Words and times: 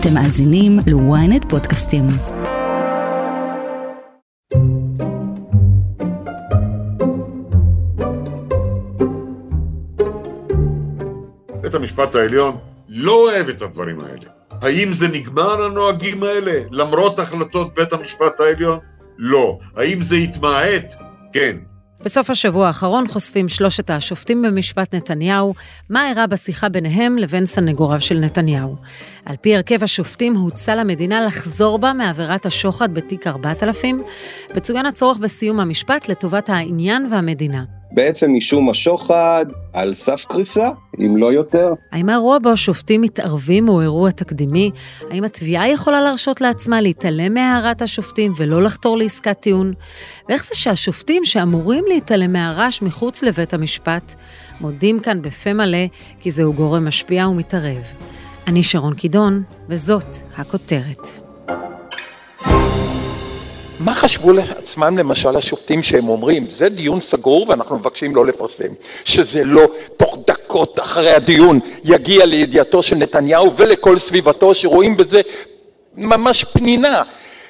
אתם 0.00 0.14
מאזינים 0.14 0.78
ל-ynet 0.86 1.48
פודקאסטים. 1.48 2.06
בית 11.62 11.74
המשפט 11.74 12.14
העליון 12.14 12.56
לא 12.88 13.12
אוהב 13.12 13.48
את 13.48 13.62
הדברים 13.62 14.00
האלה. 14.00 14.30
האם 14.50 14.92
זה 14.92 15.08
נגמר 15.08 15.62
הנוהגים 15.64 16.22
האלה 16.22 16.60
למרות 16.70 17.18
החלטות 17.18 17.74
בית 17.74 17.92
המשפט 17.92 18.40
העליון? 18.40 18.78
לא. 19.18 19.58
האם 19.76 20.02
זה 20.02 20.16
התמעט? 20.16 20.94
כן. 21.32 21.56
בסוף 22.04 22.30
השבוע 22.30 22.66
האחרון 22.66 23.08
חושפים 23.08 23.48
שלושת 23.48 23.90
השופטים 23.90 24.42
במשפט 24.42 24.94
נתניהו 24.94 25.54
מה 25.90 26.08
אירע 26.08 26.26
בשיחה 26.26 26.68
ביניהם 26.68 27.18
לבין 27.18 27.46
סנגוריו 27.46 28.00
של 28.00 28.18
נתניהו. 28.18 28.76
על 29.24 29.36
פי 29.36 29.56
הרכב 29.56 29.84
השופטים 29.84 30.36
הוצע 30.36 30.74
למדינה 30.74 31.26
לחזור 31.26 31.78
בה 31.78 31.92
מעבירת 31.92 32.46
השוחד 32.46 32.94
בתיק 32.94 33.26
4000, 33.26 34.02
וצוין 34.54 34.86
הצורך 34.86 35.18
בסיום 35.18 35.60
המשפט 35.60 36.08
לטובת 36.08 36.48
העניין 36.48 37.08
והמדינה. 37.10 37.77
בעצם 37.92 38.32
משום 38.32 38.70
השוחד 38.70 39.46
על 39.72 39.94
סף 39.94 40.24
קריסה, 40.28 40.68
אם 40.98 41.16
לא 41.16 41.32
יותר. 41.32 41.72
האם 41.92 42.08
האירוע 42.08 42.38
בו 42.42 42.48
השופטים 42.48 43.00
מתערבים 43.00 43.66
הוא 43.66 43.82
אירוע 43.82 44.10
תקדימי? 44.10 44.70
האם 45.10 45.24
התביעה 45.24 45.68
יכולה 45.68 46.00
להרשות 46.00 46.40
לעצמה 46.40 46.80
להתעלם 46.80 47.34
מהערת 47.34 47.82
השופטים 47.82 48.32
ולא 48.36 48.62
לחתור 48.62 48.96
לעסקת 48.98 49.40
טיעון? 49.40 49.72
ואיך 50.28 50.44
זה 50.44 50.54
שהשופטים 50.54 51.24
שאמורים 51.24 51.84
להתעלם 51.88 52.32
מהרעש 52.32 52.82
מחוץ 52.82 53.22
לבית 53.22 53.54
המשפט, 53.54 54.14
מודים 54.60 55.00
כאן 55.00 55.22
בפה 55.22 55.52
מלא 55.52 55.86
כי 56.20 56.30
זהו 56.30 56.52
גורם 56.52 56.88
משפיע 56.88 57.28
ומתערב. 57.28 57.82
אני 58.46 58.62
שרון 58.62 58.94
קידון, 58.94 59.42
וזאת 59.68 60.16
הכותרת. 60.36 61.28
מה 63.80 63.94
חשבו 63.94 64.32
לעצמם 64.32 64.98
למשל 64.98 65.36
השופטים 65.36 65.82
שהם 65.82 66.08
אומרים, 66.08 66.48
זה 66.48 66.68
דיון 66.68 67.00
סגור 67.00 67.46
ואנחנו 67.48 67.78
מבקשים 67.78 68.16
לא 68.16 68.26
לפרסם, 68.26 68.68
שזה 69.04 69.44
לא 69.44 69.68
תוך 69.96 70.18
דקות 70.26 70.80
אחרי 70.80 71.10
הדיון 71.10 71.60
יגיע 71.84 72.26
לידיעתו 72.26 72.82
של 72.82 72.96
נתניהו 72.96 73.56
ולכל 73.56 73.98
סביבתו 73.98 74.54
שרואים 74.54 74.96
בזה 74.96 75.20
ממש 75.96 76.44
פנינה, 76.44 77.02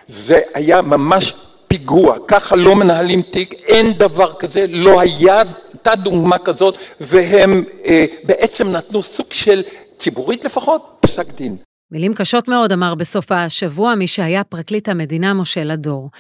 זה 0.09 0.41
היה 0.55 0.83
ממש 0.83 1.35
פיגוע, 1.69 2.17
ככה 2.29 2.57
לא 2.57 2.77
מנהלים 2.77 3.23
תיק, 3.23 3.53
אין 3.53 3.93
דבר 3.93 4.33
כזה, 4.33 4.65
לא 4.69 5.01
היה, 5.01 5.43
הייתה 5.73 5.95
דוגמה 5.95 6.39
כזאת. 6.39 6.77
והם 7.01 7.65
אה, 7.87 8.05
בעצם 8.25 8.69
נתנו 8.69 9.03
סוג 9.03 9.27
של, 9.31 9.63
ציבורית 9.97 10.45
לפחות, 10.45 10.97
פסק 11.01 11.33
דין. 11.33 11.57
מילים 11.93 12.15
קשות 12.15 12.49
מאוד 12.49 12.73
אמר 12.73 12.95
בסוף 12.95 13.33
השבוע 13.33 13.95
מי 13.95 14.07
שהיה 14.07 14.45
פרקליט 14.45 14.89
המדינה 14.89 15.35
משה 15.35 15.65
לדור. 15.65 16.11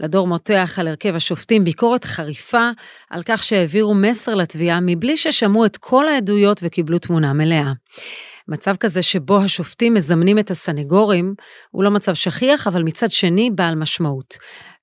לדור 0.00 0.26
מותח 0.26 0.76
על 0.80 0.88
הרכב 0.88 1.14
השופטים 1.14 1.64
ביקורת 1.64 2.04
חריפה 2.04 2.70
על 3.10 3.22
כך 3.22 3.42
שהעבירו 3.42 3.94
מסר 3.94 4.34
לתביעה 4.34 4.78
מבלי 4.82 5.16
ששמעו 5.16 5.66
את 5.66 5.76
כל 5.76 6.08
העדויות 6.08 6.60
וקיבלו 6.62 6.98
תמונה 6.98 7.32
מלאה. 7.32 7.72
מצב 8.48 8.76
כזה 8.76 9.02
שבו 9.02 9.40
השופטים 9.40 9.94
מזמנים 9.94 10.38
את 10.38 10.50
הסנגורים 10.50 11.34
הוא 11.70 11.84
לא 11.84 11.90
מצב 11.90 12.14
שכיח, 12.14 12.66
אבל 12.66 12.82
מצד 12.82 13.10
שני 13.10 13.50
בעל 13.50 13.74
משמעות. 13.74 14.34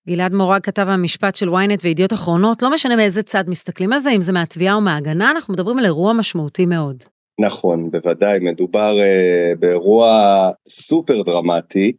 גלעד 0.09 0.34
מורג 0.34 0.62
כתב 0.64 0.86
המשפט 0.89 1.36
של 1.36 1.50
ynet 1.50 1.80
וידיעות 1.84 2.14
אחרונות, 2.14 2.62
לא 2.62 2.72
משנה 2.73 2.95
מאיזה 2.95 3.23
צד 3.23 3.44
מסתכלים 3.47 3.94
על 3.94 4.00
זה, 4.00 4.09
אם 4.09 4.22
זה 4.22 4.31
מהתביעה 4.31 4.75
או 4.75 4.81
מההגנה, 4.81 5.31
אנחנו 5.31 5.53
מדברים 5.53 5.78
על 5.78 5.86
אירוע 5.86 6.14
משמעותי 6.14 6.66
מאוד. 6.66 7.03
נכון, 7.42 7.92
בוודאי, 7.92 8.39
מדובר 8.39 8.97
uh, 9.00 9.59
באירוע 9.59 10.50
סופר 10.67 11.22
דרמטי. 11.22 11.92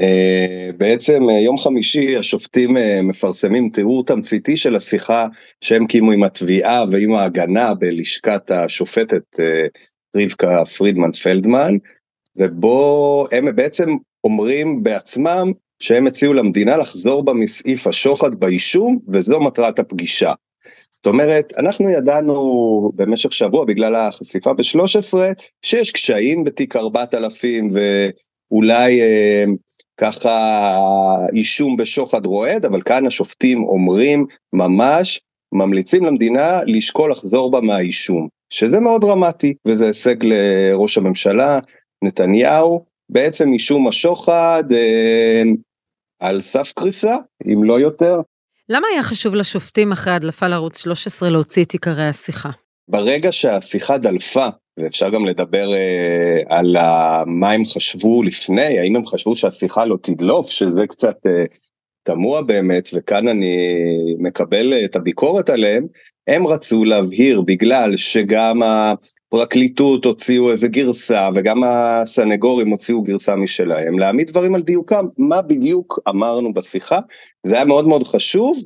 Uh, 0.00 0.72
בעצם 0.76 1.22
uh, 1.28 1.32
יום 1.32 1.58
חמישי 1.58 2.16
השופטים 2.16 2.76
uh, 2.76 2.80
מפרסמים 3.02 3.68
תיאור 3.68 4.04
תמציתי 4.04 4.56
של 4.56 4.76
השיחה 4.76 5.26
שהם 5.60 5.86
קיימו 5.86 6.12
עם 6.12 6.22
התביעה 6.22 6.84
ועם 6.90 7.12
ההגנה 7.12 7.74
בלשכת 7.74 8.50
השופטת 8.50 9.22
uh, 9.36 9.80
רבקה 10.16 10.64
פרידמן 10.64 11.12
פלדמן, 11.12 11.74
ובו 12.36 13.24
הם 13.32 13.56
בעצם 13.56 13.96
אומרים 14.24 14.82
בעצמם 14.82 15.52
שהם 15.82 16.06
הציעו 16.06 16.32
למדינה 16.32 16.76
לחזור 16.76 17.24
בה 17.24 17.32
מסעיף 17.32 17.86
השוחד 17.86 18.34
באישום, 18.34 18.98
וזו 19.08 19.40
מטרת 19.40 19.78
הפגישה. 19.78 20.32
זאת 21.04 21.06
אומרת, 21.06 21.52
אנחנו 21.58 21.90
ידענו 21.90 22.92
במשך 22.94 23.32
שבוע 23.32 23.64
בגלל 23.64 23.94
החשיפה 23.94 24.52
ב-13 24.52 25.18
שיש 25.62 25.90
קשיים 25.90 26.44
בתיק 26.44 26.76
4000 26.76 27.68
ואולי 27.72 29.00
אה, 29.00 29.44
ככה 29.96 30.76
אישום 31.32 31.76
בשוחד 31.76 32.26
רועד, 32.26 32.64
אבל 32.64 32.82
כאן 32.82 33.06
השופטים 33.06 33.64
אומרים 33.64 34.26
ממש, 34.52 35.20
ממליצים 35.54 36.04
למדינה 36.04 36.60
לשקול 36.66 37.10
לחזור 37.10 37.50
בה 37.50 37.60
מהאישום, 37.60 38.28
שזה 38.52 38.80
מאוד 38.80 39.00
דרמטי, 39.00 39.54
וזה 39.68 39.86
הישג 39.86 40.16
לראש 40.22 40.98
הממשלה, 40.98 41.58
נתניהו, 42.04 42.84
בעצם 43.08 43.52
אישום 43.52 43.88
השוחד 43.88 44.64
אה, 44.72 45.42
על 46.20 46.40
סף 46.40 46.72
קריסה, 46.72 47.16
אם 47.52 47.64
לא 47.64 47.80
יותר. 47.80 48.20
למה 48.72 48.88
היה 48.92 49.02
חשוב 49.02 49.34
לשופטים 49.34 49.92
אחרי 49.92 50.12
הדלפה 50.12 50.48
לערוץ 50.48 50.78
13 50.78 51.30
להוציא 51.30 51.64
את 51.64 51.72
עיקרי 51.72 52.08
השיחה? 52.08 52.50
ברגע 52.88 53.32
שהשיחה 53.32 53.98
דלפה, 53.98 54.48
ואפשר 54.78 55.10
גם 55.10 55.26
לדבר 55.26 55.72
אה, 55.74 56.40
על 56.48 56.76
מה 57.26 57.50
הם 57.50 57.64
חשבו 57.64 58.22
לפני, 58.22 58.78
האם 58.78 58.96
הם 58.96 59.06
חשבו 59.06 59.36
שהשיחה 59.36 59.84
לא 59.84 59.96
תדלוף, 60.02 60.50
שזה 60.50 60.86
קצת 60.86 61.16
אה, 61.26 61.44
תמוה 62.02 62.42
באמת, 62.42 62.88
וכאן 62.94 63.28
אני 63.28 63.56
מקבל 64.18 64.84
את 64.84 64.96
הביקורת 64.96 65.50
עליהם, 65.50 65.86
הם 66.26 66.46
רצו 66.46 66.84
להבהיר 66.84 67.40
בגלל 67.40 67.96
שגם 67.96 68.62
הפרקליטות 68.62 70.04
הוציאו 70.04 70.50
איזה 70.50 70.68
גרסה 70.68 71.28
וגם 71.34 71.64
הסנגורים 71.64 72.70
הוציאו 72.70 73.02
גרסה 73.02 73.36
משלהם, 73.36 73.98
להעמיד 73.98 74.30
דברים 74.30 74.54
על 74.54 74.62
דיוקם, 74.62 75.06
מה 75.18 75.42
בדיוק 75.42 75.98
אמרנו 76.08 76.52
בשיחה, 76.52 76.98
זה 77.46 77.54
היה 77.54 77.64
מאוד 77.64 77.88
מאוד 77.88 78.02
חשוב, 78.02 78.58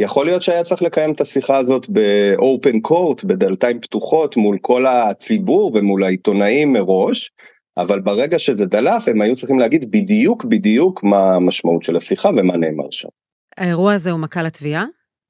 ויכול 0.00 0.26
להיות 0.26 0.42
שהיה 0.42 0.62
צריך 0.62 0.82
לקיים 0.82 1.12
את 1.12 1.20
השיחה 1.20 1.56
הזאת 1.56 1.86
באופן 1.88 2.80
קורט, 2.80 3.24
בדלתיים 3.24 3.80
פתוחות 3.80 4.36
מול 4.36 4.58
כל 4.58 4.86
הציבור 4.86 5.72
ומול 5.74 6.04
העיתונאים 6.04 6.72
מראש, 6.72 7.30
אבל 7.76 8.00
ברגע 8.00 8.38
שזה 8.38 8.66
דלף 8.66 9.08
הם 9.08 9.20
היו 9.20 9.36
צריכים 9.36 9.58
להגיד 9.58 9.90
בדיוק 9.90 10.44
בדיוק 10.44 11.02
מה 11.02 11.34
המשמעות 11.34 11.82
של 11.82 11.96
השיחה 11.96 12.28
ומה 12.36 12.56
נאמר 12.56 12.90
שם. 12.90 13.08
האירוע 13.56 13.94
הזה 13.94 14.10
הוא 14.10 14.20
מכה 14.20 14.42
לתביעה? 14.42 14.84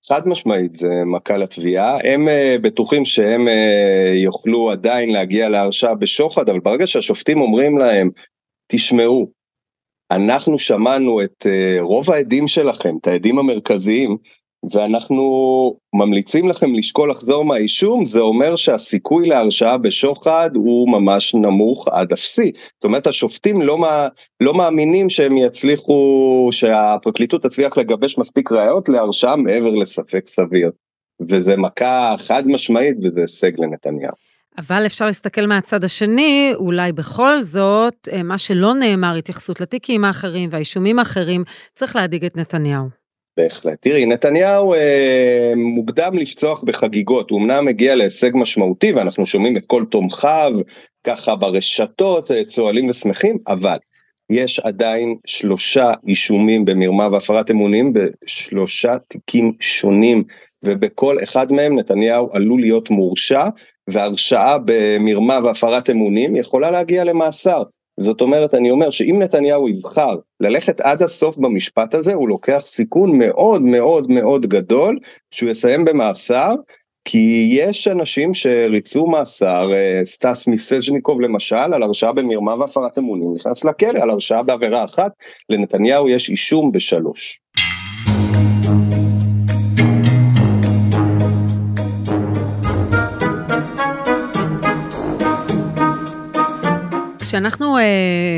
חד 0.09 0.29
משמעית 0.29 0.75
זה 0.75 1.03
מכה 1.07 1.37
לתביעה, 1.37 1.99
הם 2.05 2.29
uh, 2.29 2.63
בטוחים 2.63 3.05
שהם 3.05 3.49
uh, 3.49 4.15
יוכלו 4.15 4.71
עדיין 4.71 5.11
להגיע 5.11 5.49
להרשעה 5.49 5.95
בשוחד, 5.95 6.49
אבל 6.49 6.61
ברגע 6.61 6.87
שהשופטים 6.87 7.41
אומרים 7.41 7.79
להם, 7.79 8.11
תשמעו, 8.67 9.31
אנחנו 10.11 10.59
שמענו 10.59 11.23
את 11.23 11.47
uh, 11.47 11.81
רוב 11.81 12.11
העדים 12.11 12.49
שלכם, 12.49 12.97
את 13.01 13.07
העדים 13.07 13.39
המרכזיים, 13.39 14.17
ואנחנו 14.73 15.25
ממליצים 15.95 16.49
לכם 16.49 16.75
לשקול 16.75 17.11
לחזור 17.11 17.45
מהאישום, 17.45 18.05
זה 18.05 18.21
אומר 18.21 18.57
שהסיכוי 18.57 19.29
להרשעה 19.29 19.79
בשוחד 19.79 20.51
הוא 20.55 20.89
ממש 20.89 21.35
נמוך 21.35 21.89
עד 21.89 22.13
אפסי. 22.13 22.53
זאת 22.55 22.85
אומרת, 22.85 23.07
השופטים 23.07 23.63
לא, 23.63 23.79
מה, 23.79 24.09
לא 24.41 24.55
מאמינים 24.55 25.09
שהם 25.09 25.37
יצליחו, 25.37 26.49
שהפרקליטות 26.53 27.43
תצליח 27.43 27.79
לגבש 27.79 28.19
מספיק 28.19 28.53
ראיות 28.53 28.89
להרשעה 28.89 29.37
מעבר 29.37 29.75
לספק 29.75 30.27
סביר. 30.27 30.71
וזה 31.21 31.57
מכה 31.57 32.15
חד 32.19 32.43
משמעית 32.47 32.97
וזה 33.05 33.21
הישג 33.21 33.61
לנתניהו. 33.61 34.13
אבל 34.59 34.87
אפשר 34.87 35.07
להסתכל 35.07 35.47
מהצד 35.47 35.85
השני, 35.85 36.53
אולי 36.55 36.93
בכל 36.93 37.43
זאת, 37.43 38.09
אה, 38.13 38.23
מה 38.23 38.39
שלא 38.39 38.75
נאמר, 38.75 39.15
התייחסות 39.15 39.61
לתיקים 39.61 40.05
האחרים 40.05 40.49
והאישומים 40.53 40.99
האחרים, 40.99 41.45
צריך 41.75 41.97
להדאיג 41.97 42.25
את 42.25 42.37
נתניהו. 42.37 43.04
בהחלט. 43.37 43.79
תראי, 43.81 44.07
נתניהו 44.07 44.75
אה, 44.75 45.53
מוקדם 45.57 46.15
לפצוח 46.15 46.63
בחגיגות, 46.63 47.31
הוא 47.31 47.41
אמנם 47.41 47.65
מגיע 47.65 47.95
להישג 47.95 48.31
משמעותי 48.35 48.93
ואנחנו 48.93 49.27
שומעים 49.27 49.57
את 49.57 49.67
כל 49.67 49.85
תומכיו 49.91 50.53
ככה 51.07 51.37
ברשתות 51.37 52.31
אה, 52.31 52.45
צוהלים 52.45 52.91
ושמחים, 52.91 53.39
אבל 53.49 53.77
יש 54.31 54.61
עדיין 54.61 55.17
שלושה 55.27 55.93
אישומים 56.07 56.65
במרמה 56.65 57.09
והפרת 57.13 57.51
אמונים 57.51 57.93
בשלושה 57.93 58.97
תיקים 59.09 59.53
שונים, 59.61 60.25
ובכל 60.65 61.17
אחד 61.23 61.53
מהם 61.53 61.79
נתניהו 61.79 62.29
עלול 62.33 62.61
להיות 62.61 62.91
מורשע, 62.91 63.47
והרשעה 63.91 64.57
במרמה 64.65 65.39
והפרת 65.45 65.91
אמונים 65.91 66.37
יכולה 66.37 66.71
להגיע 66.71 67.05
למאסר. 67.05 67.63
זאת 67.97 68.21
אומרת, 68.21 68.55
אני 68.55 68.71
אומר 68.71 68.91
שאם 68.91 69.17
נתניהו 69.19 69.69
יבחר 69.69 70.17
ללכת 70.41 70.81
עד 70.81 71.03
הסוף 71.03 71.37
במשפט 71.37 71.95
הזה, 71.95 72.15
הוא 72.15 72.29
לוקח 72.29 72.63
סיכון 72.67 73.19
מאוד 73.19 73.63
מאוד 73.63 74.11
מאוד 74.11 74.47
גדול 74.47 74.99
שהוא 75.31 75.51
יסיים 75.51 75.85
במאסר, 75.85 76.55
כי 77.05 77.49
יש 77.53 77.89
אנשים 77.89 78.35
שריצו 78.35 79.07
מאסר, 79.07 79.73
אה, 79.73 80.01
סטס 80.05 80.47
מיסז'ניקוב 80.47 81.21
למשל, 81.21 81.57
על 81.57 81.83
הרשעה 81.83 82.13
במרמה 82.13 82.55
והפרת 82.55 82.99
אמונים, 82.99 83.35
נכנס 83.35 83.65
לכלא 83.65 83.99
על 83.99 84.11
הרשעה 84.11 84.43
בעבירה 84.43 84.85
אחת, 84.85 85.13
לנתניהו 85.51 86.09
יש 86.09 86.31
אישום 86.31 86.73
בשלוש. 86.73 87.44
כשאנחנו 97.35 97.79
אה, 97.79 97.83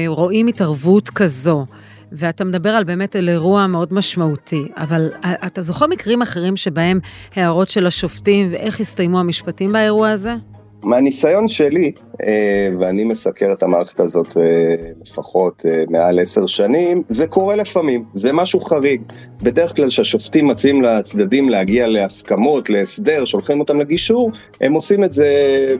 רואים 0.06 0.46
התערבות 0.46 1.10
כזו, 1.10 1.64
ואתה 2.12 2.44
מדבר 2.44 2.70
על 2.70 2.84
באמת 2.84 3.16
על 3.16 3.28
אירוע 3.28 3.66
מאוד 3.66 3.92
משמעותי, 3.92 4.62
אבל 4.76 5.10
אתה 5.46 5.62
זוכר 5.62 5.86
מקרים 5.86 6.22
אחרים 6.22 6.56
שבהם 6.56 7.00
הערות 7.34 7.68
של 7.68 7.86
השופטים 7.86 8.48
ואיך 8.52 8.80
הסתיימו 8.80 9.20
המשפטים 9.20 9.72
באירוע 9.72 10.10
הזה? 10.10 10.34
מהניסיון 10.82 11.48
שלי, 11.48 11.92
אה, 12.22 12.68
ואני 12.80 13.04
מסקר 13.04 13.52
את 13.52 13.62
המערכת 13.62 14.00
הזאת 14.00 14.36
אה, 14.36 14.74
לפחות 15.02 15.62
אה, 15.68 15.84
מעל 15.88 16.18
עשר 16.18 16.46
שנים, 16.46 17.02
זה 17.06 17.26
קורה 17.26 17.56
לפעמים, 17.56 18.04
זה 18.14 18.32
משהו 18.32 18.60
חריג. 18.60 19.02
בדרך 19.42 19.76
כלל 19.76 19.88
כשהשופטים 19.88 20.46
מציעים 20.46 20.82
לצדדים 20.82 21.48
להגיע 21.48 21.86
להסכמות, 21.86 22.70
להסדר, 22.70 23.24
שולחים 23.24 23.60
אותם 23.60 23.80
לגישור, 23.80 24.30
הם 24.60 24.72
עושים 24.72 25.04
את 25.04 25.12
זה 25.12 25.28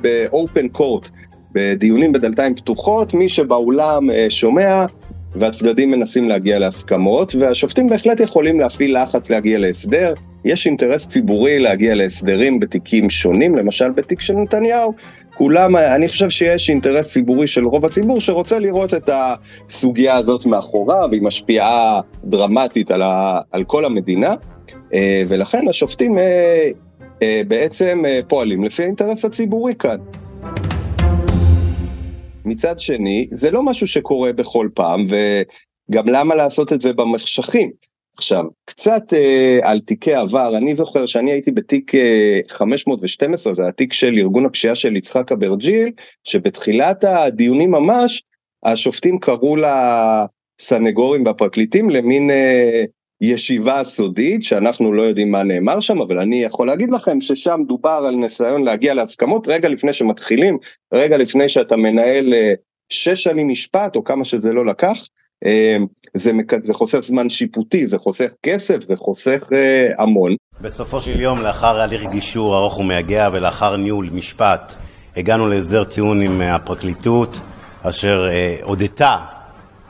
ב-open 0.01 0.79
court, 0.79 1.11
בדיונים 1.57 2.13
בדלתיים 2.13 2.55
פתוחות, 2.55 3.15
מי 3.15 3.29
שבאולם 3.29 4.11
שומע, 4.29 4.87
והצדדים 5.37 5.91
מנסים 5.91 6.29
להגיע 6.29 6.59
להסכמות, 6.59 7.35
והשופטים 7.35 7.89
בהחלט 7.89 8.21
יכולים 8.21 8.61
להפעיל 8.61 9.03
לחץ 9.03 9.31
להגיע 9.31 9.59
להסדר. 9.59 10.15
יש 10.45 10.67
אינטרס 10.67 11.07
ציבורי 11.07 11.59
להגיע 11.59 11.95
להסדרים 11.95 12.61
בתיקים 12.61 13.11
שונים, 13.11 13.57
למשל 13.57 13.91
בתיק 13.91 14.21
של 14.21 14.35
נתניהו. 14.35 14.93
כולם, 15.35 15.77
אני 15.77 16.09
חושב 16.09 16.31
שיש 16.31 16.71
אינטרס 16.71 17.13
ציבורי 17.13 17.47
של 17.47 17.65
רוב 17.65 17.85
הציבור 17.85 18.21
שרוצה 18.21 18.59
לראות 18.59 18.95
את 18.95 19.11
הסוגיה 19.13 20.17
הזאת 20.17 20.47
מאחוריו, 20.47 21.09
היא 21.13 21.23
משפיעה 21.23 22.01
דרמטית 22.25 22.91
על, 22.91 23.03
ה, 23.03 23.41
על 23.53 23.65
כל 23.65 23.85
המדינה, 23.85 24.35
אה, 24.95 25.23
ולכן 25.29 25.69
השופטים 25.69 26.19
אה, 26.19 26.71
אה, 27.23 27.43
בעצם 27.49 28.03
פועלים 28.29 28.65
לפי 28.65 28.83
האינטרס 28.83 29.25
הציבורי 29.25 29.75
כאן. 29.75 29.97
מצד 32.47 32.79
שני, 32.79 33.29
זה 33.31 33.51
לא 33.51 33.63
משהו 33.63 33.87
שקורה 33.87 34.33
בכל 34.33 34.69
פעם, 34.75 35.05
וגם 35.05 36.09
למה 36.09 36.35
לעשות 36.35 36.73
את 36.73 36.81
זה 36.81 36.93
במחשכים? 36.93 37.71
עכשיו, 38.17 38.45
קצת 38.65 39.15
אה, 39.15 39.59
על 39.63 39.81
תיקי 39.81 40.15
עבר, 40.15 40.57
אני 40.57 40.75
זוכר 40.75 41.07
שאני 41.07 41.33
הייתי 41.33 41.51
בתיק 41.51 41.95
אה, 41.95 42.41
512, 42.49 43.55
זה 43.55 43.67
התיק 43.67 43.93
של 43.93 44.15
ארגון 44.19 44.47
הפשיעה 44.47 44.75
של 44.75 44.97
יצחק 44.97 45.33
אברג'יל, 45.33 45.93
שבתחילת 46.25 47.05
הדיונים 47.05 47.71
ממש, 47.71 48.23
השופטים 48.65 49.19
קראו 49.19 49.57
לסנגורים 50.61 51.27
והפרקליטים 51.27 51.91
למין 51.91 52.31
אה, 52.31 52.85
ישיבה 53.21 53.85
סודית 53.85 54.45
שאנחנו 54.45 54.93
לא 54.93 55.03
יודעים 55.03 55.31
מה 55.31 55.43
נאמר 55.43 55.81
שם, 55.81 56.01
אבל 56.01 56.19
אני 56.19 56.43
יכול 56.43 56.67
להגיד 56.67 56.91
לכם 56.91 57.21
ששם 57.21 57.61
דובר 57.69 58.05
על 58.09 58.15
ניסיון 58.15 58.65
להגיע 58.65 58.95
להסכמות 58.95 59.49
רגע 59.49 59.69
לפני 59.69 59.93
שמתחילים, 59.93 60.59
רגע 60.95 61.17
לפני 61.17 61.49
שאתה 61.49 61.77
מנהל 61.77 62.35
אה, 62.35 62.53
שש 62.89 63.25
שנים 63.25 63.49
משפט 63.49 63.97
או 63.97 64.05
כמה 64.05 64.25
שזה 64.25 64.53
לא 64.53 64.67
לקח. 64.67 64.99
אה, 65.47 65.77
זה, 66.15 66.33
זה 66.63 66.75
חוסך 66.75 67.01
זמן 67.01 67.29
שיפוטי, 67.29 67.87
זה 67.87 67.99
חוסך 67.99 68.33
כסף, 68.43 68.81
זה 68.81 68.97
חוסך 68.97 69.49
אה, 69.53 70.03
המון. 70.03 70.37
בסופו 70.61 71.01
של 71.01 71.21
יום, 71.21 71.41
לאחר 71.41 71.81
הליך 71.81 72.07
גישור 72.11 72.57
ארוך 72.59 72.79
ומייגע 72.79 73.29
ולאחר 73.33 73.77
ניהול 73.77 74.09
משפט, 74.13 74.73
הגענו 75.17 75.49
להסדר 75.49 75.85
טיעון 75.85 76.23
עם 76.23 76.41
הפרקליטות, 76.41 77.41
אשר 77.83 78.29
הודתה, 78.63 79.17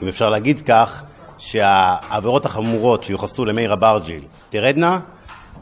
אם 0.03 0.07
אפשר 0.07 0.29
להגיד 0.29 0.61
כך, 0.61 1.03
שהעבירות 1.37 2.45
החמורות 2.45 3.03
שיוחסו 3.03 3.45
למאיר 3.45 3.73
אברג'יל 3.73 4.21
תרדנה, 4.49 4.99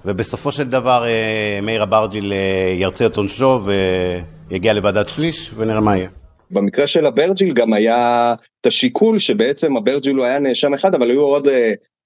ובסופו 0.06 0.52
של 0.52 0.64
דבר 0.64 1.06
אה, 1.08 1.60
מאיר 1.62 1.84
אברג'יל 1.84 2.34
אה, 2.34 2.74
ירצה 2.80 3.06
את 3.06 3.18
עונשו 3.18 3.62
ויגיע 4.50 4.74
לוועדת 4.74 5.10
שליש, 5.10 5.52
ונראה 5.56 5.80
מה 5.80 5.98
יהיה. 5.98 6.10
במקרה 6.52 6.88
של 6.88 7.06
אברג'יל 7.06 7.54
גם 7.54 7.74
היה 7.74 8.34
את 8.62 8.66
השיקול 8.66 9.20
שבעצם 9.20 9.78
אברג'יל 9.78 10.16
הוא 10.16 10.26
היה 10.26 10.40
נאשם 10.40 10.74
אחד, 10.74 10.96
אבל 10.96 11.10
היו 11.10 11.22
עוד 11.22 11.48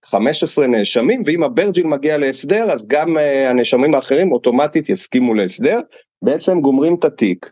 15 0.06 0.66
אה, 0.66 0.70
נאשמים, 0.70 1.24
ואם 1.26 1.44
אברג'יל 1.44 1.88
מגיע 1.88 2.18
להסדר, 2.18 2.72
אז 2.72 2.88
גם 2.88 3.18
הנאשמים 3.50 3.96
האחרים 3.96 4.32
אוטומטית 4.32 4.90
יסכימו 4.90 5.34
להסדר, 5.34 5.80
בעצם 6.22 6.62
גומרים 6.62 6.96
את 6.96 7.06
התיק. 7.06 7.52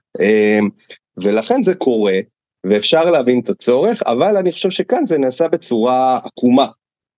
ולכן 1.23 1.63
זה 1.63 1.75
קורה, 1.75 2.19
ואפשר 2.69 3.11
להבין 3.11 3.39
את 3.39 3.49
הצורך, 3.49 4.03
אבל 4.05 4.37
אני 4.37 4.51
חושב 4.51 4.69
שכאן 4.69 5.05
זה 5.05 5.17
נעשה 5.17 5.47
בצורה 5.47 6.19
עקומה. 6.23 6.67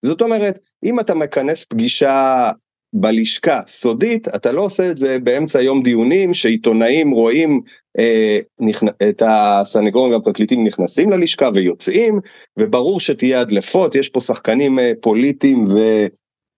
זאת 0.06 0.22
אומרת, 0.22 0.60
אם 0.84 1.00
אתה 1.00 1.16
מכנס 1.16 1.64
פגישה 1.64 2.52
בלשכה 2.94 3.62
סודית, 3.68 4.28
אתה 4.28 4.52
לא 4.52 4.62
עושה 4.62 4.92
את 4.92 4.98
זה 4.98 5.20
באמצע 5.20 5.62
יום 5.62 5.84
דיונים 5.84 6.34
שעיתונאים 6.34 7.12
רואים 7.12 7.62
אה, 8.00 8.40
נכ... 8.60 8.84
את 9.10 9.24
הסנגורים 9.26 10.14
והפרקליטים 10.14 10.64
נכנסים 10.64 11.12
ללשכה 11.12 11.50
ויוצאים, 11.54 12.20
וברור 12.60 13.00
שתהיה 13.00 13.42
הדלפות, 13.42 13.96
יש 13.96 14.10
פה 14.10 14.20
שחקנים 14.20 14.80
אה, 14.80 14.92
פוליטיים 15.02 15.64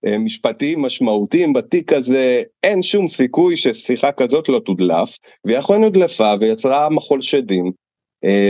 ומשפטיים 0.06 0.82
משמעותיים 0.82 1.54
בתיק 1.54 1.94
הזה, 1.94 2.44
אין 2.64 2.82
שום 2.82 3.08
סיכוי 3.08 3.58
ששיחה 3.58 4.12
כזאת 4.12 4.50
לא 4.50 4.62
תודלף, 4.66 5.18
ויכול 5.48 5.78
להיות 5.78 5.96
הודלפה 5.96 6.34
ויצרה 6.40 6.90
מחול 6.90 7.22
שדים, 7.22 7.66
אה, 7.66 7.72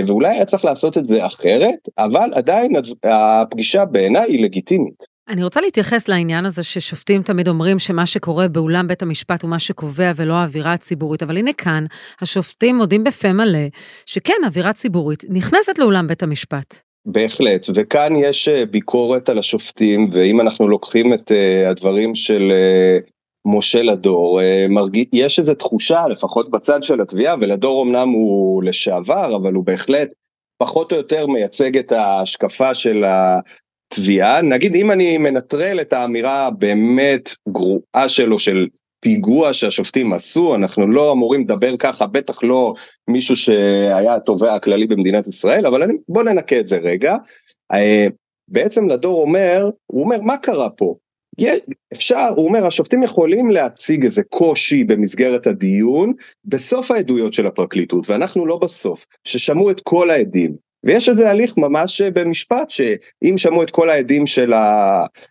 ואולי 0.08 0.30
היה 0.30 0.46
צריך 0.46 0.66
לעשות 0.66 0.98
את 0.98 1.06
זה 1.06 1.26
אחרת, 1.26 1.90
אבל 1.98 2.30
עדיין 2.34 2.74
הפגישה 3.04 3.86
בעיניי 3.86 4.26
היא 4.28 4.44
לגיטימית. 4.44 5.12
אני 5.30 5.44
רוצה 5.44 5.62
להתייחס 5.62 6.08
לעניין 6.08 6.46
הזה 6.46 6.64
ששופטים 6.64 7.24
תמיד 7.24 7.48
אומרים 7.48 7.80
שמה 7.80 8.06
שקורה 8.06 8.48
באולם 8.48 8.88
בית 8.88 9.02
המשפט 9.02 9.42
הוא 9.44 9.50
מה 9.50 9.60
שקובע 9.60 10.12
ולא 10.16 10.34
האווירה 10.34 10.74
הציבורית, 10.74 11.24
אבל 11.24 11.38
הנה 11.38 11.54
כאן, 11.54 11.86
השופטים 12.22 12.78
מודים 12.78 13.04
בפה 13.04 13.34
מלא 13.34 13.60
שכן, 14.06 14.34
אווירה 14.46 14.74
ציבורית 14.74 15.24
נכנסת 15.30 15.80
לאולם 15.80 16.08
בית 16.08 16.24
המשפט. 16.24 16.76
בהחלט, 17.06 17.66
וכאן 17.76 18.14
יש 18.16 18.48
אה, 18.48 18.66
ביקורת 18.66 19.30
על 19.30 19.38
השופטים, 19.38 20.08
ואם 20.12 20.42
אנחנו 20.42 20.68
לוקחים 20.68 21.14
את 21.14 21.32
uh, 21.32 21.70
הדברים 21.70 22.16
של 22.16 22.52
משה 23.46 23.82
לדור, 23.82 24.42
אה, 24.42 24.66
יש 25.14 25.40
איזו 25.40 25.54
תחושה, 25.54 26.02
לפחות 26.08 26.50
בצד 26.50 26.84
של 26.84 27.02
התביעה, 27.02 27.36
ולדור 27.40 27.84
אמנם 27.84 28.10
הוא 28.10 28.64
לשעבר, 28.64 29.36
אבל 29.36 29.54
הוא 29.54 29.66
בהחלט 29.66 30.14
פחות 30.58 30.92
או 30.92 30.98
יותר 30.98 31.28
מייצג 31.28 31.78
את 31.78 31.92
ההשקפה 31.92 32.74
של 32.74 33.04
התביעה. 33.06 34.42
נגיד, 34.42 34.76
אם 34.76 34.92
אני 34.92 35.18
מנטרל 35.18 35.82
את 35.82 35.94
האמירה 35.94 36.48
הבאמת 36.48 37.30
גרועה 37.50 38.10
שלו, 38.10 38.40
של 38.40 38.68
פיגוע 39.00 39.54
שהשופטים 39.54 40.14
עשו, 40.14 40.56
אנחנו 40.56 40.88
לא 40.88 41.12
אמורים 41.12 41.42
לדבר 41.42 41.78
ככה, 41.78 42.08
בטח 42.08 42.44
לא 42.44 42.74
מישהו 43.08 43.36
שהיה 43.36 44.16
התובע 44.16 44.56
הכללי 44.56 44.88
במדינת 44.88 45.28
ישראל, 45.28 45.66
אבל 45.66 45.84
אני, 45.84 45.94
בוא 46.10 46.24
ננקה 46.24 46.60
את 46.60 46.68
זה 46.68 46.78
רגע. 46.78 47.18
אה, 47.74 48.08
בעצם 48.48 48.88
לדור 48.88 49.22
אומר, 49.22 49.70
הוא 49.88 50.04
אומר, 50.04 50.22
מה 50.22 50.38
קרה 50.38 50.70
פה? 50.70 50.96
אפשר, 51.94 52.28
הוא 52.36 52.48
אומר, 52.48 52.66
השופטים 52.66 53.04
יכולים 53.04 53.52
להציג 53.52 54.06
איזה 54.06 54.24
קושי 54.24 54.84
במסגרת 54.84 55.48
הדיון 55.48 56.14
בסוף 56.46 56.92
העדויות 56.92 57.34
של 57.34 57.48
הפרקליטות, 57.48 58.10
ואנחנו 58.10 58.46
לא 58.46 58.58
בסוף, 58.58 59.06
ששמעו 59.24 59.72
את 59.72 59.82
כל 59.82 60.10
העדים. 60.10 60.56
ויש 60.84 61.10
איזה 61.10 61.30
הליך 61.30 61.58
ממש 61.58 62.02
במשפט, 62.02 62.70
שאם 62.70 63.38
שמעו 63.38 63.64
את 63.64 63.72
כל 63.72 63.90
העדים 63.90 64.28
של 64.28 64.54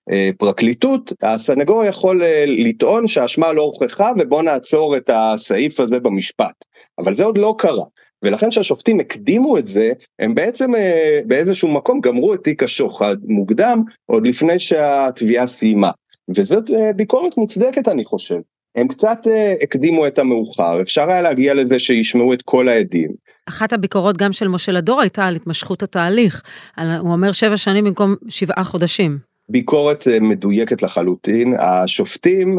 הפרקליטות, 0.09 1.13
הסנגור 1.23 1.85
יכול 1.85 2.23
אה, 2.23 2.45
לטעון 2.47 3.07
שהאשמה 3.07 3.53
לא 3.53 3.63
הוכחה 3.63 4.13
ובוא 4.19 4.43
נעצור 4.43 4.97
את 4.97 5.11
הסעיף 5.13 5.81
הזה 5.81 6.01
במשפט. 6.01 6.65
אבל 6.99 7.15
זה 7.15 7.25
עוד 7.25 7.39
לא 7.39 7.55
קרה. 7.59 7.85
ולכן 8.23 8.51
כשהשופטים 8.51 9.01
הקדימו 9.01 9.59
את 9.59 9.67
זה, 9.67 9.93
הם 10.19 10.35
בעצם 10.35 10.75
אה, 10.75 11.21
באיזשהו 11.27 11.69
מקום 11.69 12.01
גמרו 12.01 12.35
את 12.35 12.45
תיק 12.45 12.63
השוחד 12.63 13.17
מוקדם, 13.25 13.83
עוד 14.07 14.27
לפני 14.27 14.59
שהתביעה 14.59 15.47
סיימה. 15.47 15.91
וזאת 16.37 16.71
אה, 16.71 16.93
ביקורת 16.93 17.37
מוצדקת 17.37 17.89
אני 17.89 18.05
חושב. 18.05 18.39
הם 18.77 18.89
קצת 18.89 19.27
אה, 19.27 19.55
הקדימו 19.63 20.07
את 20.07 20.19
המאוחר, 20.19 20.81
אפשר 20.81 21.11
היה 21.11 21.23
להגיע 21.23 21.55
לזה 21.55 21.79
שישמעו 21.79 22.33
את 22.33 22.43
כל 22.43 22.69
העדים. 22.69 23.11
אחת 23.49 23.73
הביקורות 23.73 24.17
גם 24.17 24.33
של 24.33 24.49
משה 24.49 24.73
לדור 24.73 25.01
הייתה 25.01 25.25
על 25.25 25.37
התמשכות 25.37 25.83
התהליך, 25.83 26.43
הוא 26.77 27.13
אומר 27.13 27.33
שבע 27.33 27.57
שנים 27.57 27.85
במקום 27.85 28.15
שבעה 28.29 28.65
חודשים. 28.65 29.19
ביקורת 29.49 30.05
מדויקת 30.21 30.83
לחלוטין, 30.83 31.55
השופטים 31.59 32.59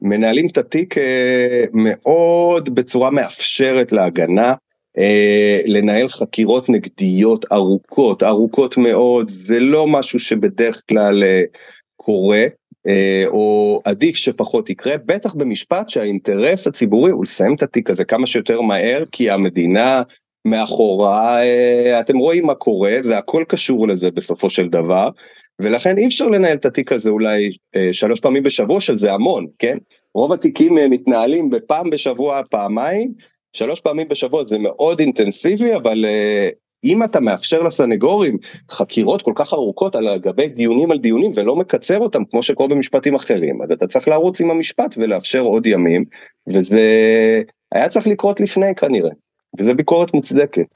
מנהלים 0.00 0.46
את 0.46 0.58
התיק 0.58 0.98
אה, 0.98 1.64
מאוד 1.72 2.74
בצורה 2.74 3.10
מאפשרת 3.10 3.92
להגנה, 3.92 4.54
אה, 4.98 5.60
לנהל 5.66 6.08
חקירות 6.08 6.68
נגדיות 6.68 7.44
ארוכות, 7.52 8.22
ארוכות 8.22 8.76
מאוד, 8.76 9.28
זה 9.28 9.60
לא 9.60 9.86
משהו 9.86 10.18
שבדרך 10.18 10.82
כלל 10.88 11.24
אה, 11.24 11.42
קורה. 11.96 12.44
או 13.26 13.80
עדיף 13.84 14.16
שפחות 14.16 14.70
יקרה, 14.70 14.96
בטח 15.06 15.34
במשפט 15.34 15.88
שהאינטרס 15.88 16.66
הציבורי 16.66 17.10
הוא 17.10 17.24
לסיים 17.24 17.54
את 17.54 17.62
התיק 17.62 17.90
הזה 17.90 18.04
כמה 18.04 18.26
שיותר 18.26 18.60
מהר, 18.60 19.04
כי 19.12 19.30
המדינה 19.30 20.02
מאחורה, 20.44 21.40
אתם 22.00 22.18
רואים 22.18 22.46
מה 22.46 22.54
קורה, 22.54 22.96
זה 23.00 23.18
הכל 23.18 23.44
קשור 23.48 23.88
לזה 23.88 24.10
בסופו 24.10 24.50
של 24.50 24.68
דבר, 24.68 25.08
ולכן 25.60 25.98
אי 25.98 26.06
אפשר 26.06 26.26
לנהל 26.26 26.56
את 26.56 26.66
התיק 26.66 26.92
הזה 26.92 27.10
אולי 27.10 27.50
אה, 27.76 27.88
שלוש 27.92 28.20
פעמים 28.20 28.42
בשבוע, 28.42 28.80
שזה 28.80 29.12
המון, 29.12 29.46
כן? 29.58 29.76
רוב 30.14 30.32
התיקים 30.32 30.74
מתנהלים 30.74 31.50
בפעם 31.50 31.90
בשבוע, 31.90 32.42
פעמיים, 32.50 33.12
שלוש 33.52 33.80
פעמים 33.80 34.08
בשבוע 34.08 34.44
זה 34.44 34.58
מאוד 34.58 35.00
אינטנסיבי, 35.00 35.74
אבל 35.74 36.04
אם 36.84 37.02
אתה 37.02 37.20
מאפשר 37.20 37.62
לסנגורים 37.62 38.38
חקירות 38.70 39.22
כל 39.22 39.32
כך 39.34 39.52
ארוכות 39.52 39.96
על 39.96 40.18
גבי 40.18 40.48
דיונים 40.48 40.90
על 40.90 40.98
דיונים 40.98 41.32
ולא 41.34 41.56
מקצר 41.56 41.98
אותם 41.98 42.24
כמו 42.24 42.42
שקורה 42.42 42.68
במשפטים 42.68 43.14
אחרים, 43.14 43.62
אז 43.62 43.72
אתה 43.72 43.86
צריך 43.86 44.08
לרוץ 44.08 44.40
עם 44.40 44.50
המשפט 44.50 44.94
ולאפשר 44.98 45.40
עוד 45.40 45.66
ימים, 45.66 46.04
וזה 46.48 46.82
היה 47.72 47.88
צריך 47.88 48.06
לקרות 48.06 48.40
לפני 48.40 48.74
כנראה, 48.74 49.10
וזה 49.58 49.74
ביקורת 49.74 50.14
מוצדקת. 50.14 50.66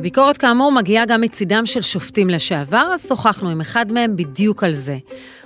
הביקורת 0.00 0.38
כאמור 0.38 0.72
מגיעה 0.72 1.06
גם 1.06 1.20
מצידם 1.20 1.66
של 1.66 1.82
שופטים 1.82 2.30
לשעבר, 2.30 2.90
אז 2.94 3.06
שוחחנו 3.08 3.50
עם 3.50 3.60
אחד 3.60 3.92
מהם 3.92 4.16
בדיוק 4.16 4.64
על 4.64 4.74
זה. 4.74 4.98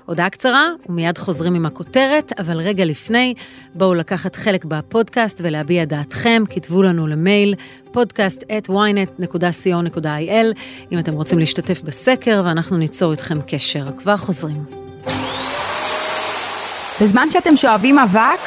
הודעה 0.06 0.30
קצרה, 0.30 0.68
ומיד 0.88 1.18
חוזרים 1.18 1.54
עם 1.54 1.66
הכותרת, 1.66 2.32
אבל 2.38 2.58
רגע 2.58 2.84
לפני, 2.84 3.34
בואו 3.74 3.94
לקחת 3.94 4.36
חלק 4.36 4.64
בפודקאסט 4.64 5.40
ולהביע 5.44 5.84
דעתכם, 5.84 6.42
כתבו 6.50 6.82
לנו 6.82 7.06
למייל 7.06 7.54
podcast 7.94 8.42
at 8.42 8.70
ynet.co.il, 8.70 10.58
אם 10.92 10.98
אתם 10.98 11.14
רוצים 11.14 11.38
להשתתף 11.38 11.82
בסקר, 11.82 12.42
ואנחנו 12.44 12.76
ניצור 12.76 13.12
איתכם 13.12 13.38
קשר. 13.46 13.84
כבר 13.98 14.16
חוזרים. 14.16 14.64
בזמן 17.00 17.26
שאתם 17.30 17.56
שואבים 17.56 17.98
אבק, 17.98 18.40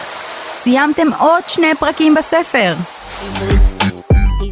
סיימתם 0.51 1.07
עוד 1.19 1.43
שני 1.47 1.75
פרקים 1.79 2.15
בספר. 2.15 2.73